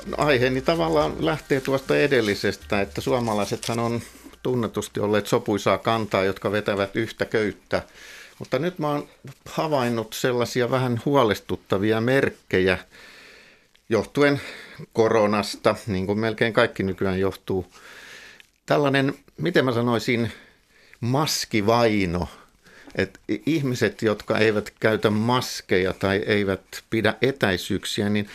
No, 0.05 0.13
aiheeni 0.17 0.61
tavallaan 0.61 1.25
lähtee 1.25 1.61
tuosta 1.61 1.97
edellisestä, 1.97 2.81
että 2.81 3.01
suomalaisethan 3.01 3.79
on 3.79 4.01
tunnetusti 4.45 4.99
olleet 4.99 5.27
sopuisaa 5.27 5.77
kantaa, 5.77 6.23
jotka 6.23 6.51
vetävät 6.51 6.95
yhtä 6.95 7.25
köyttä. 7.25 7.81
Mutta 8.39 8.59
nyt 8.59 8.79
mä 8.79 8.87
oon 8.87 9.07
havainnut 9.45 10.13
sellaisia 10.13 10.71
vähän 10.71 11.01
huolestuttavia 11.05 12.01
merkkejä 12.01 12.77
johtuen 13.89 14.41
koronasta, 14.93 15.75
niin 15.87 16.05
kuin 16.05 16.19
melkein 16.19 16.53
kaikki 16.53 16.83
nykyään 16.83 17.19
johtuu. 17.19 17.65
Tällainen, 18.65 19.13
miten 19.37 19.65
mä 19.65 19.71
sanoisin, 19.71 20.31
maskivaino. 20.99 22.27
Että 22.95 23.19
ihmiset, 23.45 24.01
jotka 24.01 24.37
eivät 24.37 24.73
käytä 24.79 25.09
maskeja 25.09 25.93
tai 25.93 26.23
eivät 26.25 26.61
pidä 26.89 27.13
etäisyyksiä, 27.21 28.09
niin 28.09 28.27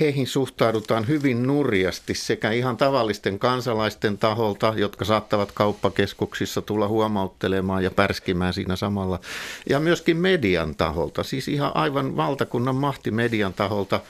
heihin 0.00 0.26
suhtaudutaan 0.26 1.08
hyvin 1.08 1.46
nurjasti 1.46 2.14
sekä 2.14 2.50
ihan 2.50 2.76
tavallisten 2.76 3.38
kansalaisten 3.38 4.18
taholta, 4.18 4.74
jotka 4.76 5.04
saattavat 5.04 5.52
kauppakeskuksissa 5.52 6.62
tulla 6.62 6.88
huomauttelemaan 6.88 7.84
ja 7.84 7.90
pärskimään 7.90 8.54
siinä 8.54 8.76
samalla, 8.76 9.20
ja 9.68 9.80
myöskin 9.80 10.16
median 10.16 10.74
taholta, 10.74 11.22
siis 11.22 11.48
ihan 11.48 11.72
aivan 11.74 12.16
valtakunnan 12.16 12.76
mahti 12.76 13.10
median 13.10 13.54
taholta. 13.54 14.00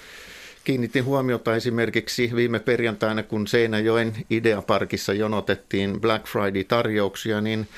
Kiinnitin 0.65 1.05
huomiota 1.05 1.57
esimerkiksi 1.57 2.31
viime 2.35 2.59
perjantaina, 2.59 3.23
kun 3.23 3.47
Seinäjoen 3.47 4.17
Ideaparkissa 4.31 5.13
jonotettiin 5.13 6.01
Black 6.01 6.27
Friday-tarjouksia, 6.27 7.41
niin 7.41 7.69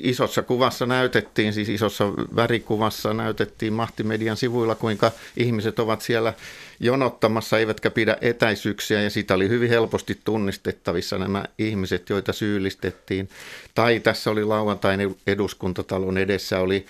isossa 0.00 0.42
kuvassa 0.42 0.86
näytettiin, 0.86 1.52
siis 1.52 1.68
isossa 1.68 2.12
värikuvassa 2.36 3.14
näytettiin 3.14 3.72
Mahtimedian 3.72 4.36
sivuilla, 4.36 4.74
kuinka 4.74 5.12
ihmiset 5.36 5.78
ovat 5.78 6.02
siellä 6.02 6.32
jonottamassa, 6.80 7.58
eivätkä 7.58 7.90
pidä 7.90 8.16
etäisyyksiä, 8.20 9.02
ja 9.02 9.10
siitä 9.10 9.34
oli 9.34 9.48
hyvin 9.48 9.68
helposti 9.68 10.18
tunnistettavissa 10.24 11.18
nämä 11.18 11.44
ihmiset, 11.58 12.10
joita 12.10 12.32
syyllistettiin. 12.32 13.28
Tai 13.74 14.00
tässä 14.00 14.30
oli 14.30 14.44
lauantain 14.44 15.16
eduskuntatalon 15.26 16.18
edessä 16.18 16.60
oli 16.60 16.86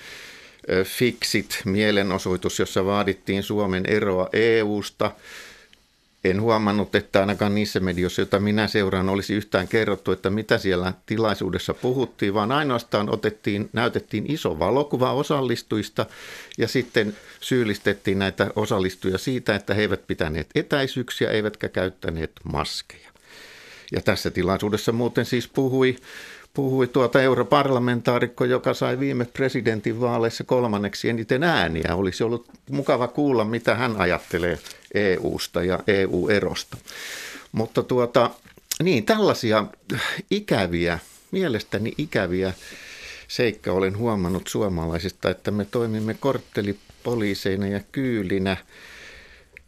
Fixit 0.84 1.62
mielenosoitus, 1.64 2.58
jossa 2.58 2.84
vaadittiin 2.84 3.42
Suomen 3.42 3.86
eroa 3.86 4.28
EUsta. 4.32 5.10
En 6.25 6.40
huomannut, 6.40 6.94
että 6.94 7.20
ainakaan 7.20 7.54
niissä 7.54 7.80
medioissa, 7.80 8.20
joita 8.20 8.40
minä 8.40 8.68
seuraan, 8.68 9.08
olisi 9.08 9.34
yhtään 9.34 9.68
kerrottu, 9.68 10.12
että 10.12 10.30
mitä 10.30 10.58
siellä 10.58 10.92
tilaisuudessa 11.06 11.75
puhuttiin, 11.75 12.34
vaan 12.34 12.52
ainoastaan 12.52 13.14
otettiin, 13.14 13.70
näytettiin 13.72 14.32
iso 14.32 14.58
valokuva 14.58 15.12
osallistujista 15.12 16.06
ja 16.58 16.68
sitten 16.68 17.16
syyllistettiin 17.40 18.18
näitä 18.18 18.50
osallistujia 18.56 19.18
siitä, 19.18 19.54
että 19.54 19.75
he 19.75 19.80
eivät 19.82 20.06
pitäneet 20.06 20.46
etäisyyksiä 20.54 21.30
eivätkä 21.30 21.68
käyttäneet 21.68 22.32
maskeja. 22.52 23.10
Ja 23.92 24.00
tässä 24.00 24.30
tilaisuudessa 24.30 24.92
muuten 24.92 25.25
siis 25.25 25.48
puhui, 25.48 25.96
puhui 26.54 26.87
tuota 26.87 27.22
europarlamentaarikko, 27.22 28.44
joka 28.44 28.75
sai 28.75 29.00
viime 29.00 29.25
presidentinvaaleissa 29.25 30.44
kolmanneksi 30.44 31.08
eniten 31.08 31.42
ääniä. 31.42 31.94
Olisi 31.94 32.25
ollut 32.25 32.46
mukava 32.70 33.08
kuulla, 33.08 33.44
mitä 33.44 33.75
hän 33.75 33.96
ajattelee 33.96 34.58
EUsta 34.95 35.62
ja 35.64 35.78
EU-erosta. 35.87 36.76
Mutta 37.52 37.83
tuota, 37.83 38.30
niin, 38.83 39.04
tällaisia 39.04 39.64
ikäviä, 40.30 40.99
mielestäni 41.30 41.92
ikäviä 41.99 42.52
seikka 43.28 43.73
olen 43.73 43.97
huomannut 43.99 44.49
suomalaisista, 44.49 45.30
että 45.30 45.50
me 45.50 45.64
toimimme 45.64 46.14
korttelipoliiseina 46.14 47.66
ja 47.66 47.80
kyylinä– 47.92 48.57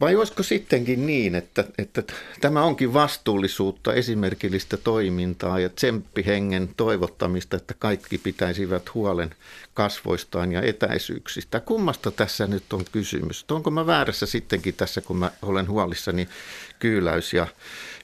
vai 0.01 0.15
olisiko 0.15 0.43
sittenkin 0.43 1.05
niin, 1.05 1.35
että, 1.35 1.63
että 1.77 2.03
tämä 2.41 2.63
onkin 2.63 2.93
vastuullisuutta, 2.93 3.93
esimerkillistä 3.93 4.77
toimintaa 4.77 5.59
ja 5.59 5.69
tsemppihengen 5.69 6.69
toivottamista, 6.77 7.57
että 7.57 7.73
kaikki 7.79 8.17
pitäisivät 8.17 8.93
huolen 8.93 9.35
kasvoistaan 9.73 10.51
ja 10.51 10.61
etäisyyksistä. 10.61 11.59
Kummasta 11.59 12.11
tässä 12.11 12.47
nyt 12.47 12.73
on 12.73 12.85
kysymys? 12.91 13.45
Onko 13.51 13.71
mä 13.71 13.85
väärässä 13.87 14.25
sittenkin 14.25 14.73
tässä, 14.73 15.01
kun 15.01 15.17
mä 15.17 15.31
olen 15.41 15.67
huolissani 15.67 16.29
kyyläys- 16.79 17.33
ja, 17.33 17.47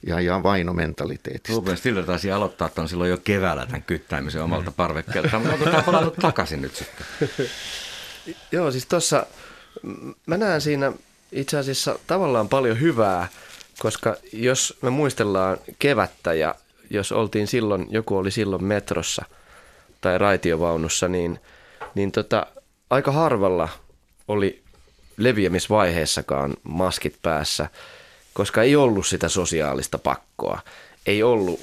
ja, 0.06 0.20
ja 0.20 0.42
vainomentaliteetista? 0.42 1.56
Ruben 1.56 1.76
Stiller 1.76 2.04
taisi 2.04 2.32
aloittaa 2.32 2.68
tämän 2.68 2.88
silloin 2.88 3.10
jo 3.10 3.18
keväällä 3.18 3.66
tämän 3.66 3.82
kyttäämisen 3.82 4.42
omalta 4.42 4.72
parvekkeelta, 4.72 5.38
mutta 5.38 5.52
onko 5.52 5.64
tämä 5.64 5.82
palannut 5.82 6.16
takaisin 6.16 6.62
nyt 6.62 6.76
sitten? 6.76 7.06
Joo, 8.52 8.70
siis 8.70 8.86
tuossa 8.86 9.26
mä 10.26 10.36
näen 10.36 10.60
siinä 10.60 10.92
itse 11.32 11.58
asiassa 11.58 11.98
tavallaan 12.06 12.48
paljon 12.48 12.80
hyvää, 12.80 13.28
koska 13.78 14.16
jos 14.32 14.78
me 14.82 14.90
muistellaan 14.90 15.58
kevättä 15.78 16.34
ja 16.34 16.54
jos 16.90 17.12
oltiin 17.12 17.46
silloin, 17.46 17.86
joku 17.90 18.16
oli 18.16 18.30
silloin 18.30 18.64
metrossa 18.64 19.24
tai 20.00 20.18
raitiovaunussa, 20.18 21.08
niin, 21.08 21.40
niin 21.94 22.12
tota, 22.12 22.46
aika 22.90 23.12
harvalla 23.12 23.68
oli 24.28 24.62
leviämisvaiheessakaan 25.16 26.54
maskit 26.62 27.16
päässä, 27.22 27.68
koska 28.34 28.62
ei 28.62 28.76
ollut 28.76 29.06
sitä 29.06 29.28
sosiaalista 29.28 29.98
pakkoa. 29.98 30.60
Ei 31.06 31.22
ollut 31.22 31.60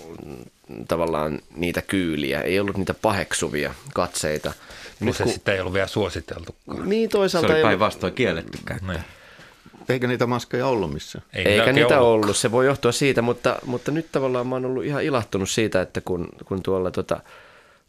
tavallaan 0.87 1.39
niitä 1.55 1.81
kyyliä, 1.81 2.41
ei 2.41 2.59
ollut 2.59 2.77
niitä 2.77 2.93
paheksuvia 2.93 3.73
katseita. 3.93 4.53
Nyt, 4.99 5.15
se 5.15 5.25
sitten 5.25 5.53
ei 5.53 5.59
ollut 5.59 5.73
vielä 5.73 5.87
suositeltu. 5.87 6.55
Niin 6.83 7.09
Se 7.09 7.11
toisaalta 7.11 7.47
oli 7.47 7.55
ei 7.55 7.63
ollut, 7.63 7.69
päinvastoin 7.69 8.13
kielletty 8.13 8.57
käyttää. 8.65 8.93
Niin. 8.93 9.03
Eikä 9.89 10.07
niitä 10.07 10.25
maskeja 10.27 10.67
ollut 10.67 10.93
missään? 10.93 11.25
Ei 11.33 11.45
Eikä 11.45 11.73
niitä 11.73 11.87
ollutkaan. 11.87 12.01
ollut, 12.03 12.37
se 12.37 12.51
voi 12.51 12.65
johtua 12.65 12.91
siitä, 12.91 13.21
mutta, 13.21 13.59
mutta 13.65 13.91
nyt 13.91 14.07
tavallaan 14.11 14.47
mä 14.47 14.55
oon 14.55 14.65
ollut 14.65 14.83
ihan 14.85 15.03
ilahtunut 15.03 15.49
siitä, 15.49 15.81
että 15.81 16.01
kun, 16.01 16.27
kun 16.45 16.63
tuolla 16.63 16.91
tota 16.91 17.19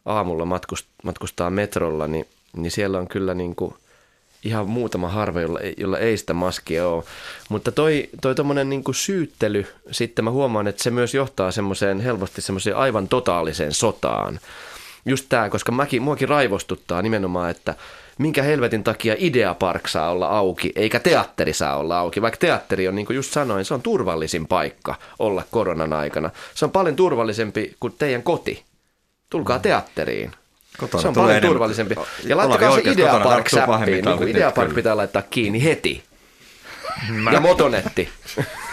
aamulla 0.05 0.45
matkust, 0.45 0.87
matkustaa 1.03 1.50
metrolla, 1.50 2.07
niin, 2.07 2.26
niin 2.57 2.71
siellä 2.71 2.99
on 2.99 3.09
kyllä 3.09 3.35
niin 3.35 3.57
kuin 3.57 3.75
ihan 4.45 4.69
muutama 4.69 5.09
harva, 5.09 5.41
jolla, 5.41 5.61
ei- 5.61 5.75
jolla 5.79 5.99
ei 5.99 6.17
sitä 6.17 6.35
maskia 6.35 6.88
ole. 6.88 7.05
Mutta 7.49 7.73
toi, 7.73 8.09
toi 8.21 8.35
tommonen 8.35 8.69
niin 8.69 8.85
kuin 8.85 8.95
syyttely, 8.95 9.67
sitten 9.91 10.25
mä 10.25 10.31
huomaan, 10.31 10.67
että 10.69 10.83
se 10.83 10.91
myös 10.91 11.15
johtaa 11.15 11.50
semmoiseen 11.50 12.00
helposti 12.00 12.41
semmoiseen 12.43 12.76
aivan 12.76 13.09
totaaliseen 13.09 13.73
sotaan. 13.75 14.41
Just 15.07 15.26
tämä, 15.29 15.50
koska 15.50 15.73
mäkin, 15.73 16.03
muakin 16.03 16.29
raivostuttaa 16.29 17.03
nimenomaan, 17.03 17.50
että 17.50 17.75
minkä 18.19 18.43
helvetin 18.43 18.85
takia 18.85 19.15
Ideapark 19.19 19.89
saa 19.89 20.11
olla 20.11 20.29
auki, 20.29 20.73
eikä 20.77 21.01
teatteri 21.01 21.53
saa 21.53 21.77
olla 21.77 21.99
auki. 21.99 22.23
Vaikka 22.23 22.39
teatteri 22.39 22.89
on, 22.89 22.95
niin 22.95 23.07
kuin 23.07 23.17
just 23.17 23.33
sanoin, 23.33 23.65
se 23.65 23.75
on 23.75 23.83
turvallisin 23.83 24.47
paikka 24.47 24.95
olla 25.19 25.43
koronan 25.51 25.93
aikana. 25.93 26.31
Se 26.55 26.65
on 26.65 26.71
paljon 26.71 26.97
turvallisempi 26.97 27.77
kuin 27.81 27.95
teidän 27.99 28.23
koti. 28.23 28.65
Tulkaa 29.31 29.59
teatteriin. 29.59 30.31
Kotona 30.79 31.03
se 31.03 31.09
on 31.09 31.15
paljon 31.15 31.31
enemmän. 31.31 31.51
turvallisempi. 31.51 31.95
Ja 32.25 32.37
laittakaa 32.37 32.75
se 32.75 32.81
Ideapark 32.81 33.25
tarttuu 33.25 33.59
pahemmin 33.67 34.05
säppiin, 34.05 34.19
niin 34.19 34.37
Ideapark 34.37 34.69
kyllä. 34.69 34.77
pitää 34.77 34.97
laittaa 34.97 35.23
kiinni 35.31 35.65
heti. 35.65 36.03
Ja 37.33 37.41
motonetti. 37.41 38.09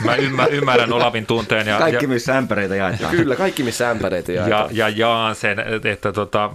Mä 0.03 0.15
ymmär, 0.15 0.53
ymmärrän 0.53 0.93
Olavin 0.93 1.25
tunteen 1.25 1.67
ja, 1.67 1.77
Kaikki, 1.77 2.05
ja, 2.05 2.09
missä 2.09 2.37
ämpäreitä 2.37 2.75
jaetaan. 2.75 3.15
Kyllä, 3.15 3.35
kaikki 3.35 3.63
missä 3.63 3.89
ämpäreitä 3.89 4.31
ja, 4.31 4.47
jaetaan. 4.47 4.75
ja 4.75 4.89
jaan 4.89 5.35
sen, 5.35 5.59
että 5.83 6.11
tota, 6.11 6.49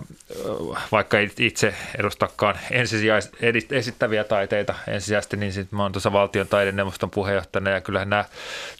vaikka 0.92 1.18
ei 1.18 1.30
itse 1.38 1.74
edustakaan 1.98 2.54
ensisijais, 2.70 3.30
edist, 3.40 3.72
esittäviä 3.72 4.24
taiteita 4.24 4.74
ensisijaisesti, 4.86 5.36
niin 5.36 5.52
sit 5.52 5.72
mä 5.72 5.82
oon 5.82 5.92
tuossa 5.92 6.12
valtion 6.12 6.48
taideneuvoston 6.48 7.10
puheenjohtajana 7.10 7.70
ja 7.70 7.80
kyllähän 7.80 8.10
nämä 8.10 8.24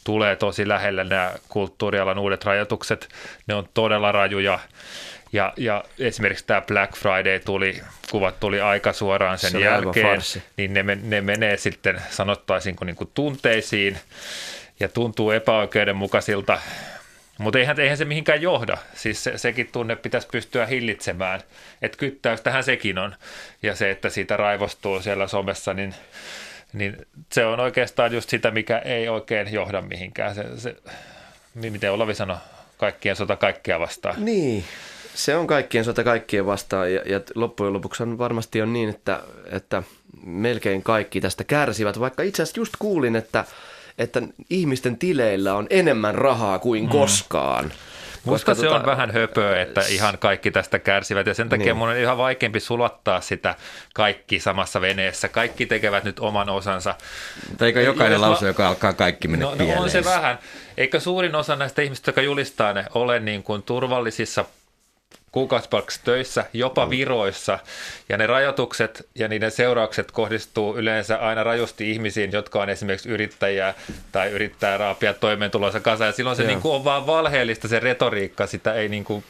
tulee 0.05 0.37
tosi 0.37 0.69
lähelle 0.69 1.05
nämä 1.05 1.33
kulttuurialan 1.49 2.19
uudet 2.19 2.45
rajoitukset. 2.45 3.09
Ne 3.47 3.55
on 3.55 3.69
todella 3.75 4.13
rajuja. 4.13 4.59
Ja, 5.33 5.53
ja 5.57 5.85
esimerkiksi 5.99 6.47
tämä 6.47 6.61
Black 6.61 6.97
Friday 6.97 7.41
tuli, 7.41 7.81
kuvat 8.11 8.41
tuli 8.41 8.61
aika 8.61 8.93
suoraan 8.93 9.39
sen 9.39 9.51
Se 9.51 9.61
jälkeen, 9.61 10.21
niin 10.57 10.75
ne, 10.75 10.83
ne 11.03 11.21
menee 11.21 11.57
sitten 11.57 12.01
sanottaisinko 12.11 12.85
niin 12.85 12.97
kuin 12.97 13.11
tunteisiin 13.15 13.99
ja 14.81 14.89
tuntuu 14.89 15.31
epäoikeudenmukaisilta, 15.31 16.61
mutta 17.39 17.59
eihän, 17.59 17.81
eihän 17.81 17.99
se 17.99 18.05
mihinkään 18.05 18.43
johda. 18.43 18.79
Siis 18.95 19.25
se, 19.25 19.39
sekin 19.39 19.69
tunne 19.73 19.97
pitäisi 19.97 20.29
pystyä 20.33 20.67
hillitsemään. 20.67 21.41
Että 21.83 21.99
kyttäystähän 21.99 22.65
sekin 22.65 22.99
on. 22.99 23.15
Ja 23.63 23.77
se, 23.77 23.91
että 23.91 24.11
siitä 24.11 24.37
raivostuu 24.37 25.03
siellä 25.03 25.27
somessa, 25.27 25.75
niin, 25.75 25.95
niin 26.73 26.97
se 27.33 27.45
on 27.45 27.61
oikeastaan 27.61 28.13
just 28.13 28.31
sitä, 28.31 28.51
mikä 28.51 28.79
ei 28.79 29.09
oikein 29.09 29.53
johda 29.53 29.83
mihinkään. 29.83 30.35
Se, 30.35 30.45
se, 30.57 30.77
miten 31.55 31.93
Olavi 31.93 32.15
sanoi, 32.15 32.37
kaikkien 32.77 33.17
sota 33.17 33.37
kaikkia 33.37 33.81
vastaan. 33.81 34.25
Niin, 34.25 34.65
se 35.19 35.37
on 35.37 35.47
kaikkien 35.47 35.85
sota 35.85 36.05
kaikkien 36.05 36.47
vastaan 36.47 36.93
ja, 36.93 37.03
ja 37.07 37.21
loppujen 37.35 37.73
lopuksi 37.73 38.03
on 38.03 38.19
varmasti 38.19 38.63
on 38.63 38.73
niin, 38.73 38.89
että, 38.89 39.23
että 39.51 39.83
melkein 40.25 40.83
kaikki 40.83 41.21
tästä 41.21 41.45
kärsivät, 41.45 42.01
vaikka 42.01 42.23
itse 42.23 42.43
asiassa 42.43 42.61
just 42.61 42.73
kuulin, 42.79 43.17
että, 43.17 43.45
että 43.99 44.23
ihmisten 44.51 44.99
tileillä 44.99 45.55
on 45.55 45.67
enemmän 45.71 46.15
rahaa 46.15 46.59
kuin 46.59 46.85
mm. 46.85 46.89
koskaan. 46.89 47.73
Musta 48.25 48.55
se 48.55 48.67
tota- 48.67 48.71
on 48.71 48.87
vähän 48.87 49.11
höpöä, 49.11 49.63
että 49.63 49.81
ihan 49.81 50.19
kaikki 50.19 50.51
tästä 50.51 50.79
kärsivät 50.79 51.27
ja 51.27 51.35
sen 51.35 51.49
takia 51.49 51.67
Niin. 51.67 51.77
mun 51.77 51.89
on 51.89 51.97
ihan 51.97 52.19
vaikeampi 52.19 52.61
sulattaa 52.61 53.21
sitä 53.21 53.55
kaikki 53.95 54.41
samassa 54.41 54.81
veneessä. 54.81 55.29
Kaikki 55.29 55.67
tekevät 55.67 56.05
nyt 56.05 56.21
oman 56.21 56.49
osansa. 56.49 56.95
Mutta 57.49 57.67
eikö 57.67 57.83
jokainen 57.83 58.21
lause, 58.21 58.47
joka 58.47 58.69
alkaa 58.69 58.93
kaikki 58.93 59.29
mennä 59.29 59.47
No, 59.47 59.55
no 59.55 59.83
on 59.83 59.91
se 59.91 60.05
vähän. 60.05 60.39
Eikö 60.77 61.01
suurin 61.01 61.35
osa 61.35 61.57
näistä 61.57 61.83
ihmistä, 61.83 62.09
jotka 62.09 62.23
julistaa 62.23 62.73
ne, 62.73 62.85
ole 62.95 63.21
niin 63.21 63.43
kuin 63.43 63.63
turvallisissa 63.63 64.45
kuukausipalkkaisissa 65.33 66.05
töissä, 66.05 66.45
jopa 66.53 66.91
viroissa, 66.91 67.59
ja 68.09 68.17
ne 68.17 68.27
rajoitukset 68.27 69.09
ja 69.15 69.29
niiden 69.29 69.51
seuraukset 69.51 70.13
kohdistuu 70.13 70.77
yleensä 70.77 71.17
aina 71.17 71.45
rajusti 71.45 71.91
ihmisiin, 71.91 72.33
jotka 72.33 72.63
on 72.63 72.71
esimerkiksi 72.71 73.09
yrittäjiä 73.09 73.75
tai 74.13 74.31
yrittää 74.31 74.77
raapia 74.77 75.15
toimeentulonsa 75.15 75.81
kanssa, 75.81 76.05
ja 76.05 76.13
silloin 76.13 76.37
se 76.37 76.43
Joo. 76.43 76.49
niin 76.51 76.61
kuin 76.61 76.75
on 76.75 76.85
vaan 76.85 77.07
valheellista 77.07 77.69
se 77.69 77.81
retoriikka, 77.81 78.47
sitä 78.47 78.73
ei 78.73 78.89
niin 78.89 79.05
kuin 79.05 79.25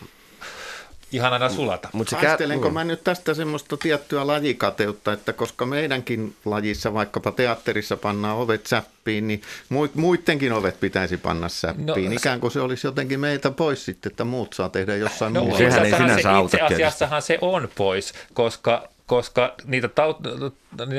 ihan 1.13 1.33
aina 1.33 1.49
sulata. 1.49 1.89
Mut 1.93 2.09
se 2.09 2.17
kä- 2.17 2.27
Haistelenko 2.27 2.69
mm. 2.69 2.75
mä 2.75 2.85
nyt 2.85 3.05
tästä 3.05 3.35
semmoista 3.35 3.77
tiettyä 3.77 4.27
lajikateutta, 4.27 5.13
että 5.13 5.33
koska 5.33 5.67
meidänkin 5.67 6.37
lajissa, 6.45 6.95
vaikkapa 6.95 7.33
teatterissa 7.33 7.97
pannaan 7.97 8.37
ovet 8.37 8.67
säppiin, 8.67 9.29
niin 9.29 9.43
muit- 9.73 9.91
muidenkin 9.95 10.53
ovet 10.53 10.81
pitäisi 10.81 11.17
panna 11.17 11.49
säppiin. 11.49 11.87
No, 12.11 12.17
Ikään 12.17 12.41
kuin 12.41 12.51
se 12.51 12.61
olisi 12.61 12.87
jotenkin 12.87 13.21
meiltä 13.21 13.51
pois 13.51 13.85
sitten, 13.85 14.11
että 14.13 14.25
muut 14.25 14.53
saa 14.53 14.69
tehdä 14.69 14.97
jossain 14.97 15.33
No, 15.33 15.45
no, 15.45 15.57
sehän 15.57 15.73
muualla. 15.73 15.87
ei 15.87 15.93
sinänsä 16.03 16.23
se, 16.23 16.29
auta 16.29 16.57
itse 16.57 16.75
asiassahan 16.75 17.23
se 17.23 17.39
on 17.41 17.69
pois, 17.75 18.15
koska, 18.35 18.89
koska 19.07 19.55
niitä 19.65 19.89
taut, 19.89 20.17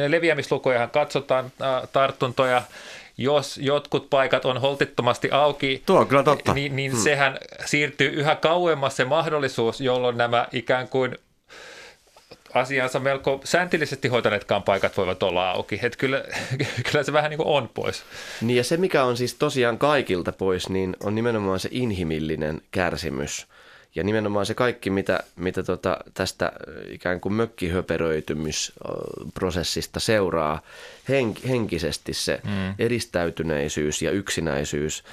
leviämislukujahan 0.08 0.90
katsotaan 0.90 1.52
tartuntoja, 1.94 2.62
jos 3.20 3.58
jotkut 3.58 4.10
paikat 4.10 4.46
on 4.46 4.62
holtittomasti 4.62 5.30
auki, 5.32 5.84
Tuo 5.86 6.00
on 6.00 6.08
kyllä 6.08 6.24
totta. 6.24 6.54
niin, 6.54 6.76
niin 6.76 6.92
hmm. 6.92 7.02
sehän 7.02 7.38
siirtyy 7.66 8.10
yhä 8.10 8.36
kauemmas 8.36 8.96
se 8.96 9.06
mahdollisuus, 9.06 9.82
jolloin 9.82 10.18
nämä 10.18 10.48
ikään 10.52 10.88
kuin 10.88 11.18
asiansa 12.54 13.00
melko 13.00 13.42
sääntillisesti 13.44 14.08
hoitaneetkaan 14.08 14.64
paikat 14.64 14.98
voivat 14.98 15.24
olla 15.24 15.52
auki. 15.52 15.80
Et 15.84 15.96
kyllä, 15.96 16.24
kyllä 16.92 17.04
se 17.04 17.14
vähän 17.14 17.30
niin 17.30 17.38
kuin 17.38 17.48
on 17.48 17.70
pois. 17.74 18.04
Niin 18.42 18.58
ja 18.58 18.64
se, 18.64 18.78
mikä 18.78 19.04
on 19.04 19.18
siis 19.18 19.34
tosiaan 19.34 19.78
kaikilta 19.78 20.32
pois, 20.32 20.70
niin 20.70 20.96
on 21.04 21.16
nimenomaan 21.16 21.60
se 21.60 21.70
inhimillinen 21.72 22.62
kärsimys. 22.72 23.48
Ja 23.96 24.04
nimenomaan 24.04 24.46
se 24.46 24.54
kaikki, 24.54 24.90
mitä, 24.90 25.20
mitä 25.36 25.64
tota 25.64 25.98
tästä 26.14 26.46
äh, 26.46 26.52
ikään 26.92 27.20
kuin 27.20 27.34
mökkihöperöitymisprosessista 27.34 30.00
seuraa, 30.00 30.62
henk, 31.10 31.38
henkisesti 31.48 32.14
se 32.14 32.42
mm. 32.44 32.74
eristäytyneisyys 32.80 34.02
ja 34.02 34.12
yksinäisyys. 34.12 35.04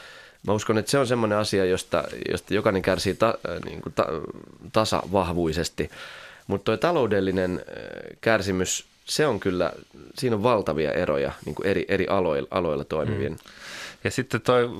Mä 0.46 0.52
uskon, 0.52 0.78
että 0.78 0.90
se 0.90 0.98
on 0.98 1.06
semmoinen 1.06 1.38
asia, 1.38 1.64
josta, 1.64 2.04
josta 2.30 2.54
jokainen 2.54 2.82
kärsii 2.82 3.14
ta, 3.14 3.38
äh, 3.48 3.60
niin 3.64 3.82
kuin 3.82 3.92
ta, 3.92 4.06
tasavahvuisesti. 4.72 5.90
Mutta 6.46 6.64
tuo 6.64 6.76
taloudellinen 6.76 7.52
äh, 7.52 7.60
kärsimys, 8.20 8.86
se 9.04 9.26
on 9.26 9.40
kyllä, 9.40 9.72
siinä 10.14 10.36
on 10.36 10.42
valtavia 10.42 10.92
eroja 10.92 11.32
niin 11.44 11.54
kuin 11.54 11.66
eri, 11.66 11.84
eri 11.88 12.06
aloilla, 12.08 12.48
aloilla 12.50 12.84
toimivien. 12.84 13.32
Mm. 13.32 13.38
Ja 14.04 14.10
sitten 14.10 14.40
toi, 14.40 14.70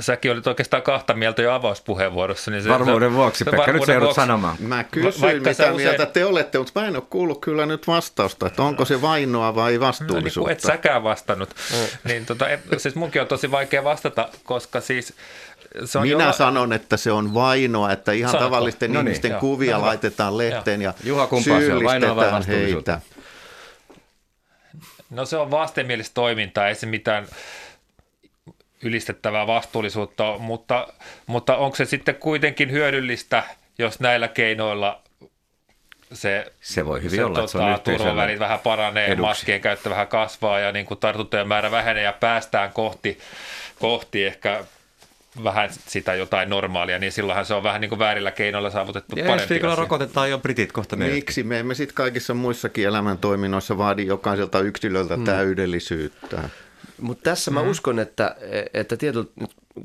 säkin 0.00 0.32
olit 0.32 0.46
oikeastaan 0.46 0.82
kahta 0.82 1.14
mieltä 1.14 1.42
jo 1.42 1.52
avauspuheenvuorossa. 1.52 2.50
Niin 2.50 2.62
se, 2.62 2.68
Varmuuden 2.68 3.14
vuoksi, 3.14 3.38
se 3.38 3.44
Pekka, 3.44 3.56
nyt 3.56 3.66
varmuuden 3.66 3.86
sä 3.86 3.92
joudut 3.92 4.06
vuoksi- 4.06 4.20
sanomaan. 4.20 4.56
Mä 4.60 4.84
kysyin, 4.84 5.20
Vaikka 5.22 5.52
sä 5.54 5.62
mitä 5.62 5.72
usein- 5.72 5.76
mieltä 5.88 6.06
te 6.06 6.24
olette, 6.24 6.58
mutta 6.58 6.80
mä 6.80 6.86
en 6.86 6.96
ole 6.96 7.04
kuullut 7.10 7.40
kyllä 7.40 7.66
nyt 7.66 7.86
vastausta, 7.86 8.46
että 8.46 8.62
onko 8.62 8.84
se 8.84 9.02
vainoa 9.02 9.54
vai 9.54 9.64
No, 9.64 9.70
niin 9.70 9.80
vastuullisuutta. 9.80 10.52
et 10.52 10.60
säkään 10.60 11.02
vastannut. 11.02 11.48
niin 12.04 12.26
tota, 12.26 12.48
et- 12.48 12.60
siis 12.76 12.94
munkin 12.94 13.22
on 13.22 13.28
tosi 13.28 13.50
vaikea 13.50 13.84
vastata, 13.84 14.28
koska 14.44 14.80
siis 14.80 15.14
se 15.84 15.98
on 15.98 16.04
Minä 16.08 16.12
jolla- 16.22 16.32
sanon, 16.32 16.72
että 16.72 16.96
se 16.96 17.12
on 17.12 17.34
vainoa, 17.34 17.92
että 17.92 18.12
ihan 18.12 18.30
Sanotko? 18.32 18.46
tavallisten 18.50 18.92
No 18.92 19.00
niin, 19.00 19.06
ihmisten 19.08 19.30
joo. 19.30 19.40
kuvia 19.40 19.76
hyvä. 19.76 19.86
laitetaan 19.86 20.38
lehteen 20.38 20.82
ja 20.82 20.94
Juha, 21.04 21.28
syyllistetään 21.44 22.16
vastuullisuutta? 22.16 22.92
heitä. 22.92 23.00
No 25.10 25.24
se 25.26 25.36
on 25.36 25.50
vastenmielistä 25.50 26.14
toimintaa, 26.14 26.68
ei 26.68 26.74
se 26.74 26.86
mitään 26.86 27.26
ylistettävää 28.82 29.46
vastuullisuutta 29.46 30.38
mutta, 30.38 30.88
mutta 31.26 31.56
onko 31.56 31.76
se 31.76 31.84
sitten 31.84 32.14
kuitenkin 32.14 32.70
hyödyllistä, 32.70 33.42
jos 33.78 34.00
näillä 34.00 34.28
keinoilla 34.28 35.02
se, 36.12 36.52
Se 36.60 36.86
voi 36.86 36.98
hyvin 37.02 37.16
se 37.16 37.24
olla, 37.24 37.38
että 37.40 37.52
se 37.52 37.58
on 37.58 37.72
tota, 37.74 37.90
turvavälit 37.98 38.38
vähän 38.38 38.58
paranee, 38.58 39.06
eduksi. 39.06 39.20
maskien 39.20 39.60
käyttö 39.60 39.90
vähän 39.90 40.08
kasvaa 40.08 40.58
ja 40.60 40.72
niin 40.72 40.86
kuin 40.86 41.00
tartuntojen 41.00 41.48
määrä 41.48 41.70
vähenee 41.70 42.02
ja 42.02 42.12
päästään 42.12 42.72
kohti, 42.72 43.18
kohti 43.78 44.24
ehkä 44.24 44.64
vähän 45.44 45.70
sitä 45.72 46.14
jotain 46.14 46.50
normaalia, 46.50 46.98
niin 46.98 47.12
silloinhan 47.12 47.46
se 47.46 47.54
on 47.54 47.62
vähän 47.62 47.80
niin 47.80 47.88
kuin 47.88 47.98
väärillä 47.98 48.30
keinoilla 48.30 48.70
saavutettu 48.70 49.16
Ja 49.16 49.24
parempi 49.24 49.54
viikolla 49.54 49.72
asia. 49.72 49.82
rokotetaan 49.82 50.30
jo 50.30 50.38
britit 50.38 50.72
kohta 50.72 50.96
meidät. 50.96 51.14
Miksi 51.14 51.42
me 51.42 51.58
emme 51.58 51.74
sitten 51.74 51.94
kaikissa 51.94 52.34
muissakin 52.34 52.86
elämäntoiminnoissa 52.86 53.78
vaadi 53.78 54.06
jokaiselta 54.06 54.60
yksilöltä 54.60 55.16
Hmm. 55.16 55.24
täydellisyyttä? 55.24 56.48
Mutta 57.00 57.30
tässä 57.30 57.50
mä 57.50 57.60
uskon, 57.60 57.98
että, 57.98 58.36
että 58.74 58.96
tietyllä, 58.96 59.26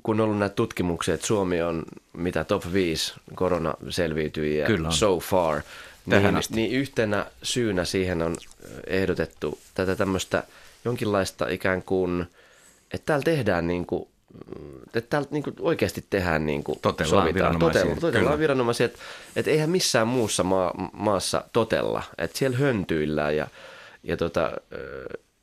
kun 0.04 0.19
on 0.19 0.26
ollut 0.26 0.39
näitä 0.39 0.56
tutkimuksia, 0.56 1.13
että 1.13 1.28
Suomi 1.28 1.62
on 1.62 1.84
mitä 2.13 2.43
top 2.43 2.63
5 2.73 3.13
koronaselviytyjiä 3.36 4.65
Kyllä 4.65 4.88
on. 4.88 4.93
so 4.93 5.19
far, 5.19 5.62
Tähän 6.10 6.23
niin, 6.23 6.36
asti. 6.36 6.56
niin 6.56 6.71
yhtenä 6.71 7.26
syynä 7.43 7.86
siihen 7.86 8.21
on 8.21 8.36
ehdotettu 8.88 9.60
tätä 9.73 9.95
tämmöistä 9.95 10.43
jonkinlaista 10.86 11.47
ikään 11.47 11.84
kuin, 11.84 12.26
että 12.93 13.06
täällä 13.06 13.23
tehdään 13.23 13.67
niin 13.67 13.86
kuin, 13.86 14.08
että 14.93 15.10
täällä 15.10 15.28
niin 15.32 15.43
kuin 15.43 15.56
oikeasti 15.60 16.06
tehdään 16.10 16.45
niin 16.45 16.63
kuin 16.63 16.80
Totellaan 16.82 17.34
viranomaisia, 17.34 17.82
Totellaan, 17.82 17.99
totellaan 18.02 18.26
kyllä. 18.26 18.39
viranomaisia, 18.39 18.86
että, 18.86 18.99
että 19.36 19.52
eihän 19.52 19.69
missään 19.69 20.08
muussa 20.08 20.43
maa, 20.43 20.89
maassa 20.93 21.43
totella, 21.54 22.04
että 22.17 22.38
siellä 22.38 22.58
höntyillään 22.58 23.36
ja, 23.36 23.47
ja 24.04 24.17
tota, 24.17 24.52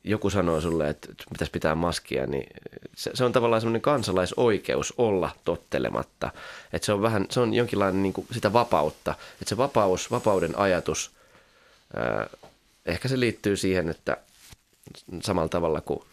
joku 0.03 0.29
sanoo 0.29 0.61
sulle, 0.61 0.89
että 0.89 1.07
pitäisi 1.31 1.51
pitää 1.51 1.75
maskia, 1.75 2.27
niin 2.27 2.47
se, 2.95 3.11
se 3.13 3.23
on 3.23 3.31
tavallaan 3.31 3.61
semmoinen 3.61 3.81
kansalaisoikeus 3.81 4.93
olla 4.97 5.29
tottelematta. 5.45 6.31
Että 6.73 6.85
se 6.85 6.93
on 6.93 7.01
vähän, 7.01 7.25
se 7.29 7.39
on 7.39 7.53
jonkinlainen 7.53 8.03
niin 8.03 8.13
kuin 8.13 8.27
sitä 8.31 8.53
vapautta. 8.53 9.11
Että 9.11 9.49
se 9.49 9.57
vapaus, 9.57 10.11
vapauden 10.11 10.57
ajatus, 10.57 11.11
ää, 11.95 12.29
ehkä 12.85 13.07
se 13.07 13.19
liittyy 13.19 13.57
siihen, 13.57 13.89
että 13.89 14.17
samalla 15.23 15.49
tavalla 15.49 15.81
kuin 15.81 16.03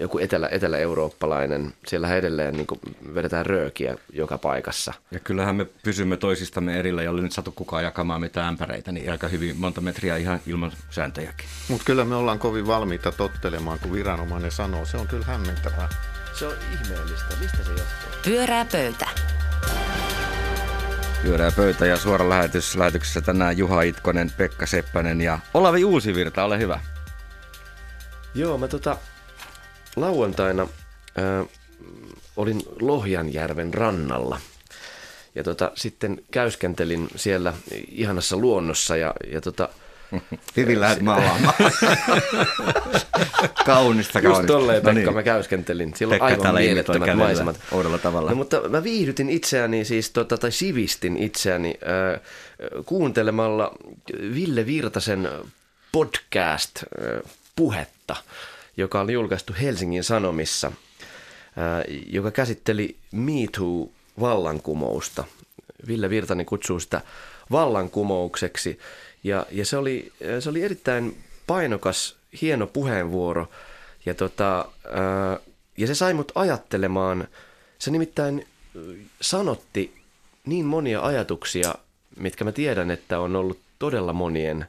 joku 0.00 0.18
etelä, 0.18 0.48
etelä-eurooppalainen, 0.50 1.72
siellä 1.86 2.14
edelleen 2.14 2.54
niin 2.54 2.66
kuin 2.66 2.80
vedetään 3.14 3.46
röökiä 3.46 3.96
joka 4.12 4.38
paikassa. 4.38 4.94
Ja 5.10 5.20
kyllähän 5.20 5.56
me 5.56 5.66
pysymme 5.82 6.16
toisistamme 6.16 6.78
erillä, 6.78 7.02
jolle 7.02 7.22
nyt 7.22 7.32
satu 7.32 7.52
kukaan 7.52 7.84
jakamaan 7.84 8.20
mitään 8.20 8.48
ämpäreitä, 8.48 8.92
niin 8.92 9.10
aika 9.10 9.28
hyvin 9.28 9.56
monta 9.56 9.80
metriä 9.80 10.16
ihan 10.16 10.40
ilman 10.46 10.72
sääntöjäkin. 10.90 11.48
Mutta 11.68 11.84
kyllä 11.84 12.04
me 12.04 12.14
ollaan 12.14 12.38
kovin 12.38 12.66
valmiita 12.66 13.12
tottelemaan, 13.12 13.78
kun 13.78 13.92
viranomainen 13.92 14.50
sanoo. 14.50 14.84
Se 14.84 14.96
on 14.96 15.08
kyllä 15.08 15.24
hämmentävää. 15.24 15.88
Se 16.38 16.46
on 16.46 16.54
ihmeellistä. 16.72 17.34
Mistä 17.40 17.56
se 17.56 17.70
johtuu? 17.70 18.20
Pyörää 18.24 18.66
pöytä. 18.72 19.08
Pyörää 21.22 21.50
pöytä 21.56 21.86
ja 21.86 21.96
suora 21.96 22.28
lähetys. 22.28 22.76
Lähetyksessä 22.76 23.20
tänään 23.20 23.58
Juha 23.58 23.82
Itkonen, 23.82 24.30
Pekka 24.36 24.66
Seppänen 24.66 25.20
ja 25.20 25.38
Olavi 25.54 25.84
Uusivirta, 25.84 26.44
ole 26.44 26.58
hyvä. 26.58 26.80
Joo, 28.34 28.58
mä 28.58 28.68
tota 28.68 28.96
lauantaina 29.96 30.62
äh, 30.62 30.68
olin 32.36 32.62
Lohjanjärven 32.80 33.74
rannalla 33.74 34.40
ja 35.34 35.42
tota, 35.42 35.72
sitten 35.74 36.22
käyskentelin 36.30 37.08
siellä 37.16 37.52
ihanassa 37.88 38.36
luonnossa 38.36 38.96
ja, 38.96 39.14
ja 39.32 39.40
tota, 39.40 39.68
Hyvin 40.56 40.80
lähdet 40.80 41.02
maalaamaan. 41.02 41.54
kaunista, 43.64 44.20
kaunista. 44.20 44.20
Just 44.22 44.46
tolleen, 44.46 44.82
Pekka, 44.82 44.92
no 44.92 45.04
niin. 45.04 45.14
mä 45.14 45.22
käyskentelin. 45.22 45.92
Siellä 45.96 46.14
on 46.14 46.22
aivan 46.22 46.54
mielettömät 46.54 47.16
maisemat. 47.16 47.60
Oudolla 47.72 47.98
tavalla. 47.98 48.30
No, 48.30 48.36
mutta 48.36 48.68
mä 48.68 48.84
viihdytin 48.84 49.30
itseäni 49.30 49.84
siis, 49.84 50.10
tota, 50.10 50.38
tai 50.38 50.52
sivistin 50.52 51.16
itseäni 51.16 51.74
äh, 51.82 52.20
kuuntelemalla 52.86 53.74
Ville 54.34 54.66
Virtasen 54.66 55.28
podcast-puhetta, 55.92 58.16
äh, 58.18 58.24
joka 58.76 59.00
oli 59.00 59.12
julkaistu 59.12 59.54
Helsingin 59.60 60.04
Sanomissa, 60.04 60.72
joka 62.06 62.30
käsitteli 62.30 62.96
Me 63.12 63.46
Too-vallankumousta. 63.56 65.24
Ville 65.86 66.10
Virtanen 66.10 66.46
kutsuu 66.46 66.80
sitä 66.80 67.00
vallankumoukseksi. 67.50 68.78
Ja, 69.24 69.46
ja 69.50 69.66
se, 69.66 69.76
oli, 69.76 70.12
se 70.40 70.50
oli 70.50 70.62
erittäin 70.62 71.16
painokas, 71.46 72.16
hieno 72.42 72.66
puheenvuoro. 72.66 73.48
Ja, 74.06 74.14
tota, 74.14 74.68
ja 75.76 75.86
se 75.86 75.94
sai 75.94 76.14
mut 76.14 76.32
ajattelemaan. 76.34 77.28
Se 77.78 77.90
nimittäin 77.90 78.46
sanotti 79.20 79.94
niin 80.46 80.64
monia 80.66 81.00
ajatuksia, 81.00 81.74
mitkä 82.16 82.44
mä 82.44 82.52
tiedän, 82.52 82.90
että 82.90 83.20
on 83.20 83.36
ollut 83.36 83.58
todella 83.78 84.12
monien 84.12 84.66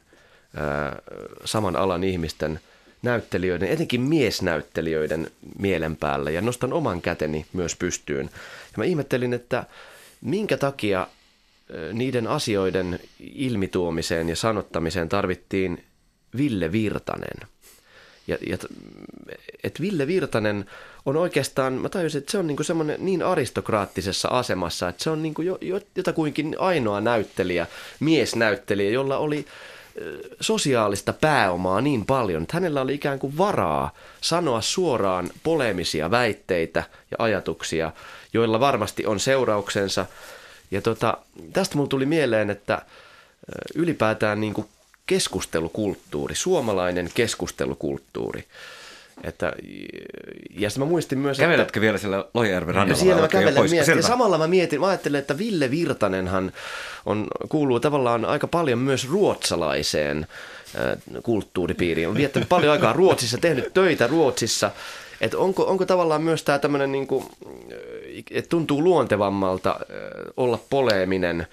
saman 1.44 1.76
alan 1.76 2.04
ihmisten 2.04 2.60
näyttelijöiden, 3.02 3.68
etenkin 3.68 4.00
miesnäyttelijöiden 4.00 5.30
mielen 5.58 5.96
päällä. 5.96 6.30
Ja 6.30 6.40
nostan 6.40 6.72
oman 6.72 7.02
käteni 7.02 7.46
myös 7.52 7.76
pystyyn. 7.76 8.30
Ja 8.64 8.74
mä 8.76 8.84
ihmettelin, 8.84 9.34
että 9.34 9.64
minkä 10.20 10.56
takia 10.56 11.06
niiden 11.92 12.26
asioiden 12.26 13.00
ilmituomiseen 13.20 14.28
ja 14.28 14.36
sanottamiseen 14.36 15.08
tarvittiin 15.08 15.84
Ville 16.36 16.72
Virtanen. 16.72 17.48
Ja, 18.26 18.38
ja 18.46 18.58
et 19.64 19.80
Ville 19.80 20.06
Virtanen 20.06 20.64
on 21.06 21.16
oikeastaan, 21.16 21.72
mä 21.72 21.88
tajusin, 21.88 22.18
että 22.18 22.32
se 22.32 22.38
on 22.38 22.46
niinku 22.46 22.62
semmoinen 22.62 23.04
niin 23.04 23.22
aristokraattisessa 23.22 24.28
asemassa, 24.28 24.88
että 24.88 25.04
se 25.04 25.10
on 25.10 25.22
niinku 25.22 25.42
jo, 25.42 25.58
jo, 25.60 25.80
jotakuinkin 25.96 26.56
ainoa 26.58 27.00
näyttelijä, 27.00 27.66
miesnäyttelijä, 28.00 28.90
jolla 28.90 29.18
oli 29.18 29.46
sosiaalista 30.40 31.12
pääomaa 31.12 31.80
niin 31.80 32.06
paljon, 32.06 32.42
että 32.42 32.56
hänellä 32.56 32.80
oli 32.80 32.94
ikään 32.94 33.18
kuin 33.18 33.38
varaa 33.38 33.94
sanoa 34.20 34.60
suoraan 34.60 35.30
polemisia 35.42 36.10
väitteitä 36.10 36.84
ja 37.10 37.16
ajatuksia, 37.18 37.92
joilla 38.32 38.60
varmasti 38.60 39.06
on 39.06 39.20
seurauksensa– 39.20 40.06
ja 40.70 40.82
tota, 40.82 41.18
tästä 41.52 41.76
mulle 41.76 41.88
tuli 41.88 42.06
mieleen, 42.06 42.50
että 42.50 42.82
ylipäätään 43.74 44.40
niin 44.40 44.54
kuin 44.54 44.68
keskustelukulttuuri, 45.06 46.34
suomalainen 46.34 47.10
keskustelukulttuuri. 47.14 48.44
Että, 49.24 49.52
ja 50.50 50.70
sitten 50.70 50.86
mä 50.86 50.90
muistin 50.90 51.18
myös, 51.18 51.38
Käveletkö 51.38 51.70
että, 51.70 51.80
vielä 51.80 51.98
siellä 51.98 52.24
Lohjärven 52.34 52.74
rannalla? 52.74 53.00
Siellä 53.02 53.22
mä 53.22 53.28
kävelen 53.28 53.70
mietin, 53.70 53.96
ja 53.96 54.02
samalla 54.02 54.38
mä 54.38 54.46
mietin, 54.46 54.80
mä 54.80 54.86
ajattelin, 54.86 55.18
että 55.18 55.38
Ville 55.38 55.70
Virtanenhan 55.70 56.52
on, 57.06 57.26
kuuluu 57.48 57.80
tavallaan 57.80 58.24
aika 58.24 58.46
paljon 58.46 58.78
myös 58.78 59.08
ruotsalaiseen 59.08 60.26
äh, 60.78 61.22
kulttuuripiiriin. 61.22 62.08
On 62.08 62.16
viettänyt 62.16 62.48
paljon 62.48 62.72
aikaa 62.72 62.92
Ruotsissa, 62.92 63.38
tehnyt 63.38 63.74
töitä 63.74 64.06
Ruotsissa. 64.06 64.70
Että 65.20 65.38
onko, 65.38 65.62
onko 65.64 65.86
tavallaan 65.86 66.22
myös 66.22 66.42
tämä 66.42 66.58
tämmöinen, 66.58 66.92
niin 66.92 67.06
kuin, 67.06 67.24
että 68.30 68.48
tuntuu 68.48 68.82
luontevammalta 68.82 69.80
olla 70.36 70.58
poleeminen 70.70 71.46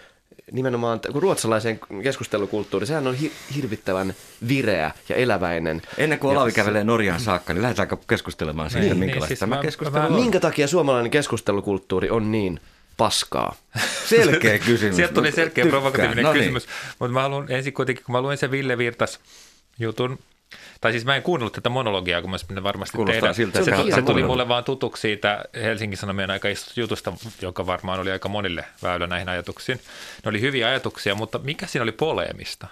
nimenomaan, 0.51 0.99
kun 1.11 1.21
ruotsalaisen 1.21 1.79
keskustelukulttuuri, 2.03 2.85
sehän 2.85 3.07
on 3.07 3.15
hirvittävän 3.55 4.13
vireä 4.47 4.91
ja 5.09 5.15
eläväinen. 5.15 5.81
Ennen 5.97 6.19
kuin 6.19 6.31
Olavi 6.31 6.51
kävelee 6.51 6.83
Norjaan 6.83 7.19
saakka, 7.19 7.53
niin 7.53 7.61
lähdetäänkö 7.61 7.97
keskustelemaan 8.07 8.69
siitä, 8.69 8.85
niin, 8.85 8.97
minkälaista 8.97 9.23
niin, 9.23 9.27
siis 9.27 9.39
tämä 9.39 9.61
keskustelu 9.61 10.05
on? 10.05 10.13
Minkä 10.13 10.39
takia 10.39 10.67
suomalainen 10.67 11.11
keskustelukulttuuri 11.11 12.09
on 12.09 12.31
niin 12.31 12.59
paskaa? 12.97 13.55
Selkeä 14.09 14.59
kysymys. 14.59 14.95
Sieltä 14.95 15.13
tuli 15.13 15.31
selkeä 15.31 15.65
provokatiivinen 15.65 16.23
no 16.23 16.33
niin. 16.33 16.41
kysymys, 16.41 16.67
mutta 16.99 17.13
mä 17.13 17.21
haluan 17.21 17.51
ensin 17.51 17.73
kuitenkin, 17.73 18.05
kun 18.05 18.13
mä 18.13 18.21
luin 18.21 18.37
sen 18.37 18.51
Ville 18.51 18.77
Virtas 18.77 19.19
jutun, 19.79 20.19
tai 20.85 20.91
siis 20.91 21.05
mä 21.05 21.15
en 21.15 21.23
kuunnellut 21.23 21.53
tätä 21.53 21.69
monologiaa, 21.69 22.21
kun 22.21 22.31
mä 22.31 22.63
varmasti 22.63 22.97
Kuulostaa 22.97 23.21
tehdä. 23.21 23.33
Siltä, 23.33 23.63
se, 23.63 23.71
se, 23.75 23.95
se 23.95 24.01
tuli 24.01 24.23
mulle 24.23 24.47
vaan 24.47 24.63
tutuksi 24.63 25.01
siitä 25.01 25.45
Helsingin 25.53 25.97
Sanomien 25.97 26.31
aika 26.31 26.47
jutusta, 26.75 27.13
joka 27.41 27.65
varmaan 27.65 27.99
oli 27.99 28.11
aika 28.11 28.29
monille 28.29 28.65
väylä 28.83 29.07
näihin 29.07 29.29
ajatuksiin. 29.29 29.79
Ne 30.25 30.29
oli 30.29 30.41
hyviä 30.41 30.67
ajatuksia, 30.67 31.15
mutta 31.15 31.39
mikä 31.39 31.67
siinä 31.67 31.83
oli 31.83 31.91
poleemista? 31.91 32.67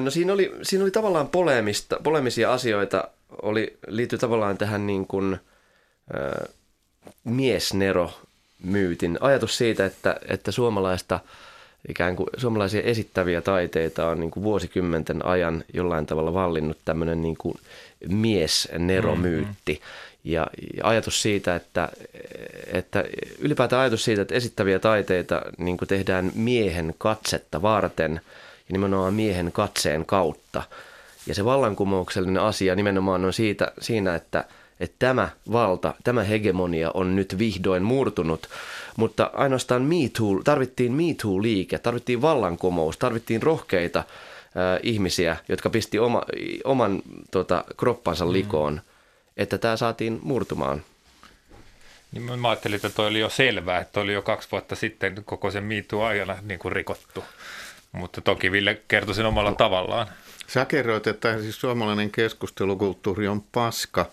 No 0.00 0.10
siinä 0.10 0.32
oli, 0.32 0.52
siinä 0.62 0.84
oli 0.84 0.90
tavallaan 0.90 1.28
poleemista, 1.28 1.96
polemisia 2.02 2.52
asioita, 2.52 3.08
oli, 3.42 3.78
liittyi 3.86 4.18
tavallaan 4.18 4.58
tähän 4.58 4.86
niin 4.86 5.06
kuin, 5.06 5.38
äh, 6.14 6.54
miesnero-myytin. 7.24 9.18
Ajatus 9.20 9.58
siitä, 9.58 9.86
että, 9.86 10.16
että 10.28 10.52
suomalaista– 10.52 11.20
ikään 11.88 12.16
kuin 12.16 12.28
suomalaisia 12.36 12.82
esittäviä 12.82 13.40
taiteita 13.40 14.08
on 14.08 14.20
niin 14.20 14.30
kuin 14.30 14.44
vuosikymmenten 14.44 15.24
ajan 15.24 15.64
jollain 15.74 16.06
tavalla 16.06 16.34
vallinnut 16.34 16.78
tämmöinen 16.84 17.22
niin 17.22 17.36
kuin 17.36 17.54
miesneromyytti. 18.08 19.72
Mm-hmm. 19.72 20.10
Ja, 20.24 20.46
ja 20.76 20.86
ajatus 20.86 21.22
siitä, 21.22 21.56
että, 21.56 21.88
että 22.72 23.04
ylipäätään 23.38 23.82
ajatus 23.82 24.04
siitä, 24.04 24.22
että 24.22 24.34
esittäviä 24.34 24.78
taiteita 24.78 25.42
niin 25.58 25.76
kuin 25.76 25.88
tehdään 25.88 26.32
miehen 26.34 26.94
katsetta 26.98 27.62
varten 27.62 28.20
ja 28.68 28.72
nimenomaan 28.72 29.14
miehen 29.14 29.52
katseen 29.52 30.06
kautta. 30.06 30.62
Ja 31.26 31.34
se 31.34 31.44
vallankumouksellinen 31.44 32.42
asia 32.42 32.74
nimenomaan 32.74 33.24
on 33.24 33.32
siitä, 33.32 33.72
siinä, 33.80 34.14
että, 34.14 34.44
että 34.80 34.96
tämä 34.98 35.28
valta, 35.52 35.94
tämä 36.04 36.24
hegemonia 36.24 36.90
on 36.94 37.16
nyt 37.16 37.38
vihdoin 37.38 37.82
murtunut– 37.82 38.48
mutta 39.00 39.30
ainoastaan 39.34 39.82
Me 39.82 39.96
Too, 40.18 40.40
tarvittiin 40.44 40.92
Me 40.92 41.02
Too-liike, 41.02 41.78
tarvittiin 41.78 42.22
vallankumous, 42.22 42.98
tarvittiin 42.98 43.42
rohkeita 43.42 43.98
äh, 43.98 44.80
ihmisiä, 44.82 45.36
jotka 45.48 45.70
pisti 45.70 45.98
oma, 45.98 46.22
oman 46.64 47.02
tota, 47.30 47.64
kroppansa 47.76 48.24
mm. 48.24 48.32
likoon, 48.32 48.74
mm. 48.74 48.80
että 49.36 49.58
tämä 49.58 49.76
saatiin 49.76 50.18
murtumaan. 50.22 50.82
Niin 52.12 52.40
mä 52.40 52.48
ajattelin, 52.48 52.76
että 52.76 52.90
toi 52.90 53.06
oli 53.06 53.20
jo 53.20 53.28
selvää, 53.28 53.80
että 53.80 54.00
oli 54.00 54.12
jo 54.12 54.22
kaksi 54.22 54.48
vuotta 54.52 54.76
sitten 54.76 55.22
koko 55.24 55.50
sen 55.50 55.64
Me 55.64 55.84
Too-ajana 55.88 56.36
niin 56.42 56.58
kuin 56.58 56.72
rikottu. 56.72 57.24
Mutta 57.92 58.20
toki 58.20 58.52
Ville 58.52 58.82
kertoi 58.88 59.14
sen 59.14 59.26
omalla 59.26 59.52
tavallaan. 59.52 60.06
Sä 60.46 60.64
kerroit, 60.64 61.06
että 61.06 61.40
siis 61.40 61.60
suomalainen 61.60 62.10
keskustelukulttuuri 62.10 63.28
on 63.28 63.42
paska. 63.42 64.06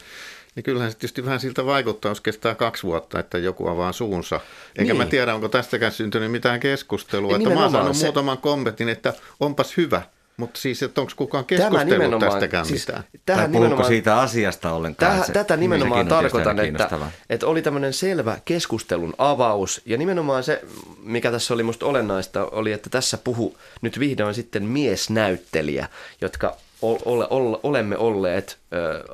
Niin 0.58 0.64
kyllähän 0.64 0.92
se 0.92 0.98
tietysti 0.98 1.26
vähän 1.26 1.40
siltä 1.40 1.66
vaikuttaa, 1.66 2.12
jos 2.12 2.22
kestää 2.22 2.56
kaksi 2.56 2.84
vuotta, 2.84 3.20
että 3.20 3.38
joku 3.38 3.68
avaa 3.68 3.92
suunsa. 3.92 4.40
Enkä 4.78 4.94
niin. 4.94 4.98
mä 4.98 5.06
tiedä, 5.06 5.36
onko 5.36 5.50
tästäkään 5.50 5.92
syntynyt 5.92 6.32
mitään 6.32 6.60
keskustelua. 6.60 7.36
Että 7.36 7.50
mä 7.50 7.62
oon 7.62 7.72
saanut 7.72 7.98
se... 7.98 8.06
muutaman 8.06 8.38
kommentin, 8.38 8.90
että 8.90 9.14
onpas 9.40 9.78
hyvä. 9.78 10.02
Mutta 10.38 10.60
siis, 10.60 10.84
että 10.84 11.02
onko 11.02 11.14
kukaan 11.16 11.46
keskustellut 11.46 12.20
tästäkään 12.20 12.66
siis, 12.66 12.88
mitään? 12.88 13.04
Tähän 13.26 13.44
tai 13.44 13.52
nimenomaan, 13.52 13.88
siitä 13.88 14.20
asiasta 14.20 14.72
ollenkaan? 14.72 15.18
Täh, 15.18 15.30
tätä 15.34 15.58
nimenomaan 15.58 16.08
tarkoitan, 16.08 16.60
että, 16.60 16.90
että 17.30 17.48
oli 17.48 17.62
tämmöinen 17.62 17.94
selvä 17.94 18.38
keskustelun 18.46 19.14
avaus. 19.18 19.82
Ja 19.86 19.98
nimenomaan 19.98 20.44
se, 20.44 20.62
mikä 21.04 21.32
tässä 21.32 21.54
oli 21.54 21.64
musta 21.64 21.86
olennaista, 21.86 22.46
oli, 22.46 22.72
että 22.72 22.90
tässä 22.90 23.18
puhu 23.18 23.58
nyt 23.82 24.00
vihdoin 24.00 24.36
sitten 24.36 24.64
miesnäyttelijä, 24.64 25.90
jotka 26.22 26.58
ole, 26.82 27.28
ole, 27.30 27.60
olemme 27.64 27.98
olleet 27.98 28.58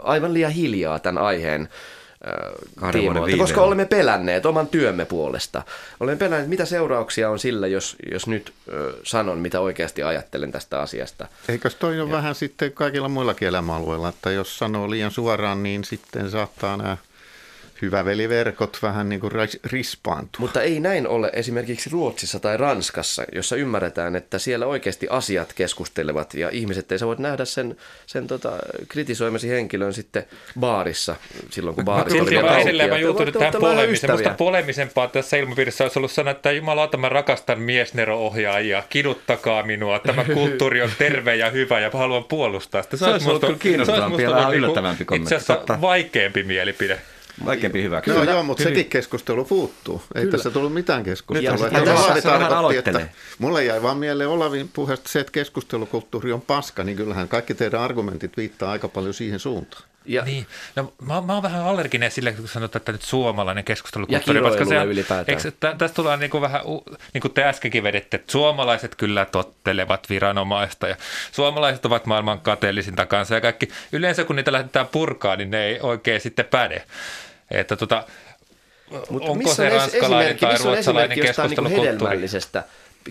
aivan 0.03 0.33
liian 0.33 0.51
hiljaa 0.51 0.99
tämän 0.99 1.23
aiheen 1.23 1.69
tiimoilta, 2.91 3.37
koska 3.37 3.61
olemme 3.61 3.85
pelänneet 3.85 4.45
oman 4.45 4.67
työmme 4.67 5.05
puolesta. 5.05 5.63
Olemme 5.99 6.17
pelänneet, 6.17 6.49
mitä 6.49 6.65
seurauksia 6.65 7.29
on 7.29 7.39
sillä, 7.39 7.67
jos, 7.67 7.95
jos 8.11 8.27
nyt 8.27 8.53
ö, 8.69 8.93
sanon, 9.03 9.37
mitä 9.37 9.59
oikeasti 9.59 10.03
ajattelen 10.03 10.51
tästä 10.51 10.81
asiasta. 10.81 11.27
Eikös 11.49 11.75
toi 11.75 11.99
ole 12.01 12.11
vähän 12.11 12.35
sitten 12.35 12.71
kaikilla 12.71 13.09
muillakin 13.09 13.47
elämäalueilla, 13.47 14.09
että 14.09 14.31
jos 14.31 14.57
sanoo 14.57 14.89
liian 14.89 15.11
suoraan, 15.11 15.63
niin 15.63 15.83
sitten 15.83 16.31
saattaa 16.31 16.77
nämä 16.77 16.97
hyvä 17.83 18.05
veliverkot 18.05 18.77
vähän 18.81 19.09
niin 19.09 19.19
kuin 19.19 19.31
rispaantuu. 19.63 20.39
Mutta 20.39 20.61
ei 20.61 20.79
näin 20.79 21.07
ole 21.07 21.29
esimerkiksi 21.33 21.89
Ruotsissa 21.89 22.39
tai 22.39 22.57
Ranskassa, 22.57 23.23
jossa 23.35 23.55
ymmärretään, 23.55 24.15
että 24.15 24.39
siellä 24.39 24.65
oikeasti 24.65 25.07
asiat 25.09 25.53
keskustelevat 25.53 26.33
ja 26.33 26.49
ihmiset 26.49 26.91
ei 26.91 26.99
sä 26.99 27.07
voit 27.07 27.19
nähdä 27.19 27.45
sen, 27.45 27.77
sen 28.05 28.27
tota, 28.27 28.51
kritisoimasi 28.87 29.49
henkilön 29.49 29.93
sitten 29.93 30.25
baarissa 30.59 31.15
silloin, 31.49 31.75
kun 31.75 31.85
baarissa 31.85 32.23
oli 32.23 32.37
auki. 32.37 32.61
edelleen 32.61 32.89
mä 32.89 32.97
juutun 32.97 33.33
tähän 33.33 33.53
polemiseen. 33.59 34.13
Musta 34.13 34.35
polemisempaa 34.37 35.07
tässä 35.07 35.37
ilmapiirissä 35.37 35.83
olisi 35.83 35.99
ollut 35.99 36.11
sanoa, 36.11 36.31
että 36.31 36.51
jumalauta 36.51 36.97
mä 36.97 37.09
rakastan 37.09 37.59
miesnero-ohjaajia, 37.59 38.83
kiduttakaa 38.89 39.63
minua, 39.63 39.99
tämä 39.99 40.23
kulttuuri 40.33 40.81
on 40.81 40.89
terve 40.97 41.35
ja 41.35 41.49
hyvä 41.49 41.79
ja 41.79 41.89
haluan 41.93 42.23
puolustaa 42.23 42.83
sitä. 42.83 42.97
Se 42.97 43.05
olisi 43.05 43.29
ollut 43.29 43.45
kyllä 43.45 43.59
kiinnostavampi 43.59 44.23
ja 44.23 44.29
vähän 44.29 44.51
niinku 44.51 44.57
yllättävämpi 44.57 45.05
kommentti. 45.05 45.35
Itse 45.35 45.51
asiassa 45.53 45.81
vaikeampi 45.81 46.43
mielipide. 46.43 47.01
Vaikeampi 47.45 47.83
hyväksyä. 47.83 48.13
No 48.13 48.23
joo, 48.23 48.43
mutta 48.43 48.63
sekin 48.63 48.85
keskustelu 48.85 49.45
puuttuu. 49.45 50.01
Ei 50.15 50.21
Kyllä. 50.21 50.31
tässä 50.31 50.51
tullut 50.51 50.73
mitään 50.73 51.03
keskustelua. 51.03 51.49
Ja 51.49 51.57
sitten 51.57 51.81
Olavi 51.81 52.21
tarkoitti, 52.21 52.89
että 52.89 53.07
mulle 53.39 53.63
jäi 53.63 53.81
vaan 53.81 53.97
mieleen 53.97 54.29
Olavin 54.29 54.69
puheesta 54.73 55.09
se, 55.09 55.19
että 55.19 55.31
keskustelukulttuuri 55.31 56.31
on 56.31 56.41
paska, 56.41 56.83
niin 56.83 56.97
kyllähän 56.97 57.27
kaikki 57.27 57.53
teidän 57.53 57.81
argumentit 57.81 58.37
viittaa 58.37 58.71
aika 58.71 58.87
paljon 58.87 59.13
siihen 59.13 59.39
suuntaan. 59.39 59.83
Ja, 60.05 60.23
Niin, 60.23 60.47
no 60.75 60.93
mä, 61.01 61.21
mä 61.21 61.33
oon 61.33 61.43
vähän 61.43 61.61
allerginen 61.65 62.11
sille, 62.11 62.31
kun 62.31 62.47
sanotaan, 62.47 62.79
että 62.79 62.91
nyt 62.91 63.01
suomalainen 63.01 63.61
Ja 63.61 63.63
keskustelukulttuuri. 63.65 64.39
kiroilulle 64.39 64.65
sehän- 64.65 64.87
ylipäätään. 64.87 65.37
Eikö, 65.37 65.51
tä, 65.59 65.75
tästä 65.77 65.95
tulee 65.95 66.17
niin 66.17 66.29
kuin 66.29 66.41
vähän, 66.41 66.61
niin 67.13 67.21
kuin 67.21 67.33
te 67.33 67.43
äskenkin 67.43 67.83
vedette, 67.83 68.17
että 68.17 68.31
suomalaiset 68.31 68.95
kyllä 68.95 69.25
tottelevat 69.25 70.09
viranomaista 70.09 70.87
ja 70.87 70.95
suomalaiset 71.31 71.85
ovat 71.85 72.05
maailman 72.05 72.39
kateellisinta 72.41 73.05
kanssa 73.05 73.35
ja 73.35 73.41
kaikki. 73.41 73.67
Yleensä 73.91 74.23
kun 74.23 74.35
niitä 74.35 74.51
lähdetään 74.51 74.87
purkaa, 74.87 75.35
niin 75.35 75.51
ne 75.51 75.65
ei 75.65 75.79
oikein 75.81 76.21
sitten 76.21 76.45
päde. 76.45 76.83
Että 77.51 77.75
tota, 77.75 78.03
Mutta 79.09 79.09
onko 79.29 79.35
missä 79.35 79.55
se 79.55 79.63
on 79.65 79.71
ranskalainen 79.79 80.37
tai 80.37 80.51
missä 80.51 80.67
on 80.69 80.73
ruotsalainen 80.73 81.11
esimerkki 81.11 81.27
jostain 81.29 81.49
niin 81.49 81.55
keskustelukulttuuri? 81.57 81.87
hedelmällisestä 81.87 82.63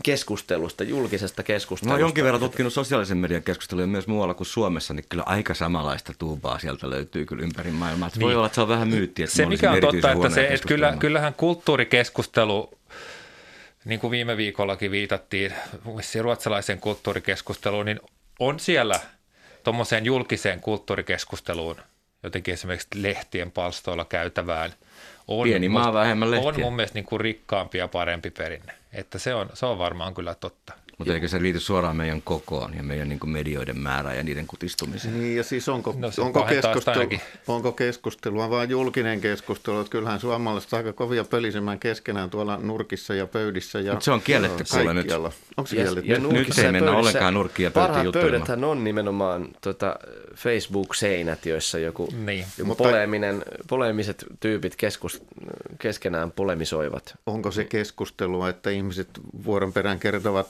keskustelusta, 0.02 0.84
julkisesta 0.84 1.42
Mä 1.42 1.44
keskustelusta? 1.44 1.94
oon 1.94 2.00
jonkin 2.00 2.24
verran 2.24 2.40
tutkinut 2.40 2.72
sosiaalisen 2.72 3.18
median 3.18 3.42
keskusteluja 3.42 3.86
myös 3.86 4.06
muualla 4.06 4.34
kuin 4.34 4.46
Suomessa, 4.46 4.94
niin 4.94 5.04
kyllä 5.08 5.22
aika 5.26 5.54
samanlaista 5.54 6.12
tuubaa 6.18 6.58
sieltä 6.58 6.90
löytyy 6.90 7.26
kyllä 7.26 7.42
ympäri 7.42 7.70
maailmaa. 7.70 8.08
Niin. 8.14 8.20
Voi 8.20 8.34
olla, 8.34 8.46
että 8.46 8.54
se 8.54 8.60
on 8.60 8.68
vähän 8.68 8.88
myytti, 8.88 9.22
että 9.22 9.36
Se 9.36 9.42
mä 9.42 9.48
mikä 9.48 9.70
on 9.72 9.80
totta, 9.80 10.12
että, 10.12 10.30
se, 10.30 10.46
että 10.46 10.68
kyllä, 10.68 10.96
kyllähän 10.98 11.34
kulttuurikeskustelu, 11.34 12.78
niin 13.84 14.00
kuin 14.00 14.10
viime 14.10 14.36
viikollakin 14.36 14.90
viitattiin 14.90 15.52
vissiin 15.96 16.24
ruotsalaiseen 16.24 16.80
kulttuurikeskusteluun, 16.80 17.86
niin 17.86 18.00
on 18.38 18.60
siellä 18.60 19.00
tuommoiseen 19.64 20.04
julkiseen 20.04 20.60
kulttuurikeskusteluun, 20.60 21.76
jotenkin 22.22 22.54
esimerkiksi 22.54 22.88
lehtien 22.94 23.50
palstoilla 23.50 24.04
käytävään, 24.04 24.72
on, 25.28 25.44
Pieni 25.44 25.68
maa, 25.68 25.82
musta- 25.82 25.92
vähemmän 25.92 26.30
lehtiä. 26.30 26.48
On 26.48 26.60
mun 26.60 26.76
mielestä 26.76 26.98
niin 26.98 27.04
kuin 27.04 27.20
rikkaampi 27.20 27.78
ja 27.78 27.88
parempi 27.88 28.30
perinne. 28.30 28.72
Että 28.92 29.18
se 29.18 29.34
on, 29.34 29.50
se 29.54 29.66
on 29.66 29.78
varmaan 29.78 30.14
kyllä 30.14 30.34
totta. 30.34 30.72
Mutta 31.02 31.14
eikö 31.14 31.28
se 31.28 31.42
liity 31.42 31.60
suoraan 31.60 31.96
meidän 31.96 32.22
kokoon 32.22 32.74
ja 32.76 32.82
meidän 32.82 33.08
niin 33.08 33.20
kuin 33.20 33.30
medioiden 33.30 33.78
määrään 33.78 34.16
ja 34.16 34.22
niiden 34.22 34.46
kutistumiseen? 34.46 35.20
Niin 35.20 35.36
ja 35.36 35.42
siis 35.44 35.68
onko, 35.68 35.94
No 35.98 36.10
onko, 36.18 36.42
keskustelu, 36.42 37.08
onko 37.48 37.72
keskustelua 37.72 38.50
vaan 38.50 38.70
julkinen 38.70 39.20
keskustelu? 39.20 39.80
Että 39.80 39.90
kyllähän 39.90 40.20
suomalaiset 40.20 40.74
aika 40.74 40.92
kovia 40.92 41.24
pölisemään 41.24 41.78
keskenään 41.78 42.30
tuolla 42.30 42.56
nurkissa 42.62 43.14
ja 43.14 43.26
pöydissä. 43.26 43.80
Ja 43.80 43.92
Mut 43.94 44.02
se 44.02 44.10
on 44.10 44.22
kielletty 44.22 44.64
kuule 44.70 44.94
nyt. 44.94 45.12
Onko 45.12 45.32
se 45.66 45.76
Ja, 45.76 45.82
kielletty? 45.84 46.10
ja 46.12 46.18
Nyt- 46.18 46.22
nurkissa 46.32 46.48
nyt 46.48 46.58
ei 46.58 46.64
ja 46.64 46.72
mennä 46.72 46.90
pöydissä- 46.90 46.98
ollenkaan 47.00 47.34
nurkkiin 47.34 47.64
ja 47.64 47.70
pöytiin 47.70 47.86
Parhaat 47.88 48.04
juttelemaan. 48.04 48.32
pöydäthän 48.32 48.64
on 48.64 48.84
nimenomaan 48.84 49.48
tota, 49.60 49.96
Facebook-seinät, 50.34 51.46
joissa 51.46 51.78
joku, 51.78 52.08
Niin. 52.26 52.44
joku 52.58 52.68
Mutta- 52.68 52.84
poleeminen, 52.84 53.42
poleemiset 53.68 54.24
tyypit 54.40 54.76
keskus, 54.76 55.22
keskenään 55.78 56.30
polemisoivat. 56.30 57.14
Onko 57.26 57.50
se 57.50 57.64
keskustelua, 57.64 58.48
että 58.48 58.70
ihmiset 58.70 59.08
vuoron 59.44 59.72
perään 59.72 59.98
kertovat 60.00 60.48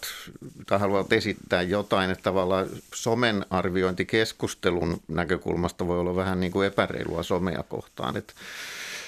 tai 0.67 0.79
haluavat 0.79 1.13
esittää 1.13 1.63
jotain, 1.63 2.11
että 2.11 2.23
tavallaan 2.23 2.67
somen 2.95 3.47
arviointi 3.51 4.05
keskustelun 4.05 5.01
näkökulmasta 5.09 5.87
voi 5.87 5.99
olla 5.99 6.17
vähän 6.17 6.41
niin 6.41 6.53
kuin 6.53 6.67
epäreilua 6.67 7.23
somea 7.23 7.63
kohtaan. 7.69 8.17
Et, 8.17 8.35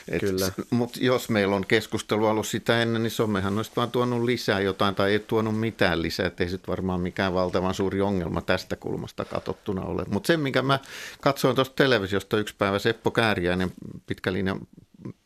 et, 0.08 0.20
Kyllä. 0.20 0.52
Mutta 0.70 0.98
jos 1.02 1.28
meillä 1.28 1.56
on 1.56 1.66
keskustelu 1.66 2.26
ollut 2.26 2.46
sitä 2.46 2.82
ennen, 2.82 3.02
niin 3.02 3.10
somehan 3.10 3.56
olisi 3.56 3.72
vaan 3.76 3.90
tuonut 3.90 4.22
lisää 4.22 4.60
jotain 4.60 4.94
tai 4.94 5.12
ei 5.12 5.18
tuonut 5.18 5.60
mitään 5.60 6.02
lisää, 6.02 6.26
että 6.26 6.44
ei 6.44 6.50
se 6.50 6.54
nyt 6.56 6.68
varmaan 6.68 7.00
mikään 7.00 7.34
valtavan 7.34 7.74
suuri 7.74 8.00
ongelma 8.00 8.40
tästä 8.40 8.76
kulmasta 8.76 9.24
katsottuna 9.24 9.82
ole. 9.82 10.04
Mutta 10.08 10.26
se, 10.26 10.36
minkä 10.36 10.62
mä 10.62 10.78
katsoin 11.20 11.56
tuosta 11.56 11.74
televisiosta 11.76 12.38
yksi 12.38 12.54
päivä, 12.58 12.78
Seppo 12.78 13.10
Kääriäinen, 13.10 13.72
pitkä 14.06 14.32
linjan 14.32 14.60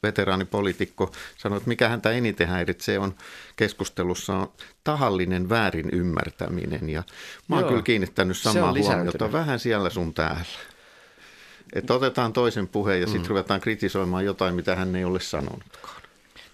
veteraanipoliitikko, 0.02 1.12
sanoi, 1.36 1.56
että 1.56 1.68
mikä 1.68 1.88
häntä 1.88 2.10
eniten 2.10 2.48
häiritsee 2.48 2.98
on 2.98 3.14
keskustelussa 3.56 4.34
on 4.34 4.52
tahallinen 4.84 5.48
väärin 5.48 5.90
ymmärtäminen. 5.92 6.90
Ja 6.90 7.02
mä 7.48 7.56
oon 7.56 7.62
Joo. 7.62 7.70
kyllä 7.70 7.82
kiinnittänyt 7.82 8.38
samaa 8.38 8.74
huomiota 8.78 9.32
vähän 9.32 9.58
siellä 9.58 9.90
sun 9.90 10.14
täällä. 10.14 10.44
Että 11.72 11.94
otetaan 11.94 12.32
toisen 12.32 12.68
puheen 12.68 13.00
ja 13.00 13.06
sitten 13.06 13.22
Mm. 13.22 13.28
ruvetaan 13.28 13.60
kritisoimaan 13.60 14.24
jotain, 14.24 14.54
mitä 14.54 14.76
hän 14.76 14.96
ei 14.96 15.04
ole 15.04 15.20
sanonutkaan. 15.20 16.02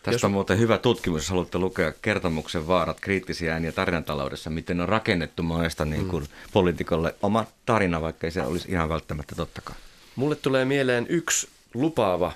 Tästä 0.03 0.27
on 0.27 0.33
muuten 0.33 0.59
hyvä 0.59 0.79
tutkimus, 0.79 1.23
jos 1.23 1.29
haluatte 1.31 1.59
lukea 1.59 1.93
kertomuksen 2.03 2.67
vaarat, 2.67 3.01
kriittisiä 3.01 3.53
ääniä 3.53 3.73
tarinantaloudessa, 3.73 4.51
miten 4.51 4.81
on 4.81 4.89
rakennettu 4.89 5.43
monesta 5.43 5.85
niin 5.85 6.09
kuin, 6.09 6.27
poliitikolle 6.53 7.15
oma 7.23 7.45
tarina, 7.67 8.01
vaikka 8.01 8.27
ei 8.27 8.31
se 8.31 8.43
olisi 8.43 8.71
ihan 8.71 8.89
välttämättä 8.89 9.35
tottakaan. 9.35 9.79
Mulle 10.17 10.37
tulee 10.37 10.65
mieleen 10.65 11.07
yksi 11.09 11.49
lupaava 11.75 12.33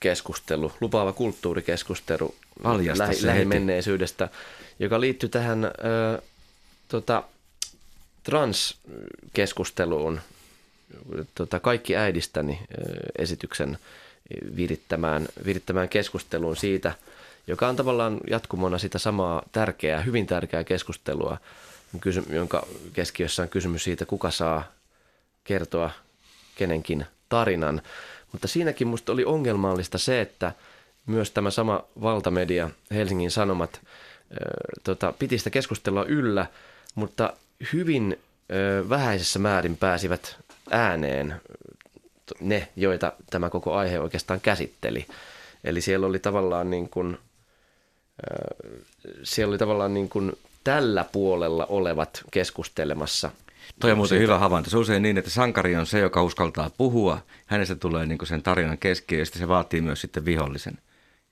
keskustelu, 0.00 0.72
lupaava 0.80 1.12
kulttuurikeskustelu 1.12 2.34
Paljasta 2.62 3.08
lähimenneisyydestä, 3.22 4.28
joka 4.78 5.00
liittyy 5.00 5.28
tähän 5.28 5.64
ö, 5.64 5.68
tota, 6.88 7.22
transkeskusteluun, 8.22 10.20
tota, 11.34 11.60
kaikki 11.60 11.96
äidistäni 11.96 12.60
esityksen 13.18 13.78
virittämään, 14.56 15.28
virittämään 15.44 15.88
keskusteluun 15.88 16.56
siitä, 16.56 16.94
joka 17.46 17.68
on 17.68 17.76
tavallaan 17.76 18.20
jatkumona 18.30 18.78
sitä 18.78 18.98
samaa 18.98 19.42
tärkeää, 19.52 20.00
hyvin 20.00 20.26
tärkeää 20.26 20.64
keskustelua, 20.64 21.38
jonka 22.30 22.66
keskiössä 22.92 23.42
on 23.42 23.48
kysymys 23.48 23.84
siitä, 23.84 24.06
kuka 24.06 24.30
saa 24.30 24.64
kertoa 25.44 25.90
kenenkin 26.54 27.06
tarinan. 27.28 27.82
Mutta 28.32 28.48
siinäkin 28.48 28.86
musta 28.86 29.12
oli 29.12 29.24
ongelmallista 29.24 29.98
se, 29.98 30.20
että 30.20 30.52
myös 31.06 31.30
tämä 31.30 31.50
sama 31.50 31.84
valtamedia, 32.02 32.70
Helsingin 32.90 33.30
Sanomat, 33.30 33.80
tota, 34.84 35.12
piti 35.18 35.38
sitä 35.38 35.50
keskustelua 35.50 36.04
yllä, 36.04 36.46
mutta 36.94 37.32
hyvin 37.72 38.18
vähäisessä 38.88 39.38
määrin 39.38 39.76
pääsivät 39.76 40.36
ääneen 40.70 41.40
ne, 42.40 42.68
joita 42.76 43.12
tämä 43.30 43.50
koko 43.50 43.74
aihe 43.74 44.00
oikeastaan 44.00 44.40
käsitteli. 44.40 45.06
Eli 45.64 45.80
siellä 45.80 46.06
oli 46.06 46.18
tavallaan 46.18 46.70
niin 46.70 46.88
kuin, 46.88 47.18
siellä 49.22 49.50
oli 49.50 49.58
tavallaan 49.58 49.94
niin 49.94 50.08
kuin 50.08 50.32
tällä 50.64 51.04
puolella 51.12 51.66
olevat 51.66 52.22
keskustelemassa 52.30 53.30
Toi 53.80 53.90
on 53.90 53.96
muuten 53.96 54.18
hyvä 54.18 54.38
havainto. 54.38 54.70
Se 54.70 54.76
on 54.76 54.80
usein 54.80 55.02
niin, 55.02 55.18
että 55.18 55.30
sankari 55.30 55.76
on 55.76 55.86
se, 55.86 55.98
joka 55.98 56.22
uskaltaa 56.22 56.70
puhua. 56.78 57.20
Hänestä 57.46 57.74
tulee 57.74 58.06
niin 58.06 58.18
kuin 58.18 58.28
sen 58.28 58.42
tarinan 58.42 58.78
keskiö 58.78 59.18
ja 59.18 59.26
se 59.26 59.48
vaatii 59.48 59.80
myös 59.80 60.00
sitten 60.00 60.24
vihollisen, 60.24 60.78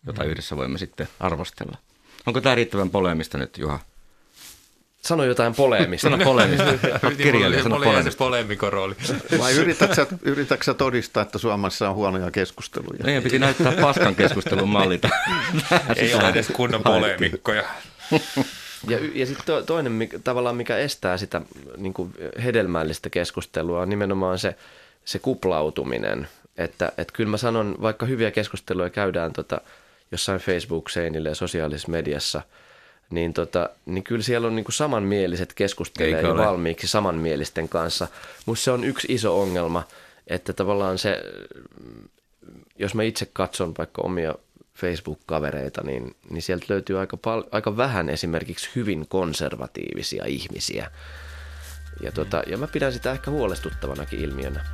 jota 0.07 0.25
Mm. 0.25 0.31
yhdessä 0.31 0.57
voimme 0.57 0.79
sitten 0.79 1.09
arvostella. 1.21 1.79
Onko 2.27 2.41
tämä 2.41 2.55
riittävän 2.55 2.91
polemista 2.91 3.39
nyt, 3.39 3.59
Juha? 3.59 3.79
Sano 5.03 5.25
jotain 5.25 5.55
poleemista. 5.55 6.11
Sano 6.11 6.25
polemista. 6.25 6.65
Olet 7.03 7.17
kirjailija, 7.17 7.63
sano 7.63 7.77
polemista. 7.81 8.19
poleemikon 8.19 8.73
rooli. 8.73 8.95
Vai 9.39 9.53
yritätkö, 9.53 9.95
sä- 9.95 10.07
yritätkö 10.23 10.75
todistaa, 10.75 11.23
että 11.23 11.39
Suomessa 11.39 11.89
on 11.89 11.95
huonoja 11.95 12.31
keskusteluja? 12.31 13.05
Meidän 13.05 13.23
piti 13.23 13.39
näyttää 13.39 13.73
paskan 13.81 14.15
keskustelun 14.15 14.69
mallita. 14.69 15.09
Ei 15.97 16.15
ole 16.15 16.29
edes 16.29 16.49
kunnon 16.53 16.83
poleemikkoja. 16.83 17.65
Ja, 18.89 18.99
ja 19.15 19.27
sitten 19.27 19.47
to, 19.47 19.63
toinen 19.63 19.93
mikä, 19.93 20.19
tavallaan, 20.19 20.57
mikä 20.57 20.77
estää 20.77 21.17
sitä 21.17 21.41
niin 21.77 21.95
kuin 21.95 22.15
hedelmällistä 22.45 23.11
keskustelua, 23.11 23.81
on 23.83 23.89
nimenomaan 23.89 24.39
se, 24.39 24.57
se 25.05 25.19
kuplautuminen. 25.19 26.29
Että 26.59 26.93
et 26.99 27.13
kyllä 27.13 27.31
mä 27.31 27.37
sanon, 27.37 27.77
vaikka 27.83 28.07
hyviä 28.07 28.31
keskusteluja 28.31 28.91
käydään 28.91 29.33
tota, 29.33 29.61
jossain 30.13 30.41
Facebook-seinillä 30.41 31.29
ja 31.29 31.35
sosiaalisessa 31.35 31.91
mediassa, 31.91 32.43
niin, 33.11 33.33
tota, 33.33 33.71
niin 33.87 34.05
kyllä 34.05 34.23
siellä 34.23 34.47
on 34.47 34.57
niin 34.57 34.65
kuin 34.65 34.75
samanmieliset 34.75 35.53
keskustelee 35.55 36.17
Eikö 36.17 36.29
jo 36.29 36.37
valmiiksi 36.37 36.89
samanmielisten 36.89 37.69
kanssa. 37.69 38.09
Mutta 38.47 38.63
se 38.63 38.71
on 38.71 38.85
yksi 38.85 39.07
iso 39.11 39.41
ongelma, 39.41 39.83
että 40.27 40.53
tavallaan 40.53 40.99
se, 40.99 41.23
jos 42.79 42.95
mä 42.95 43.03
itse 43.03 43.29
katson 43.33 43.75
vaikka 43.79 44.03
omia 44.03 44.35
Facebook-kavereita, 44.75 45.83
niin, 45.85 46.17
niin 46.31 46.43
sieltä 46.43 46.67
löytyy 46.69 46.99
aika, 46.99 47.17
pal- 47.17 47.49
aika 47.53 47.77
vähän 47.77 48.09
esimerkiksi 48.09 48.71
hyvin 48.75 49.07
konservatiivisia 49.09 50.25
ihmisiä. 50.27 50.91
Ja, 52.03 52.13
tota, 52.13 52.43
ja 52.47 52.57
mä 52.57 52.67
pidän 52.67 52.93
sitä 52.93 53.13
ehkä 53.13 53.31
huolestuttavanakin 53.31 54.21
ilmiönä. 54.21 54.65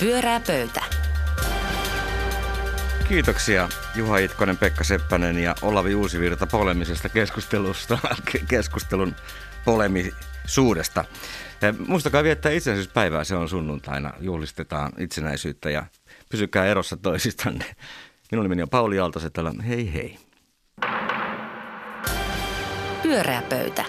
Pyöreä 0.00 0.40
pöytä. 0.46 0.95
Kiitoksia 3.08 3.68
Juha 3.94 4.18
Itkonen, 4.18 4.56
Pekka 4.58 4.84
Seppänen 4.84 5.38
ja 5.38 5.54
Olavi 5.62 5.94
Uusivirta 5.94 6.46
polemisesta 6.46 7.08
keskustelusta, 7.08 7.98
keskustelun 8.48 9.14
polemisuudesta. 9.64 11.04
Muistakaa 11.86 12.22
viettää 12.22 12.52
itsenäisyyspäivää, 12.52 13.24
se 13.24 13.36
on 13.36 13.48
sunnuntaina, 13.48 14.12
juhlistetaan 14.20 14.92
itsenäisyyttä 14.98 15.70
ja 15.70 15.86
pysykää 16.30 16.66
erossa 16.66 16.96
toisistanne. 16.96 17.64
Minun 18.30 18.44
nimeni 18.44 18.62
on 18.62 18.68
Pauli 18.68 18.98
Aaltosetälä, 18.98 19.52
hei 19.68 19.94
hei. 19.94 20.18
Pyöreä 23.02 23.42
pöytä. 23.42 23.84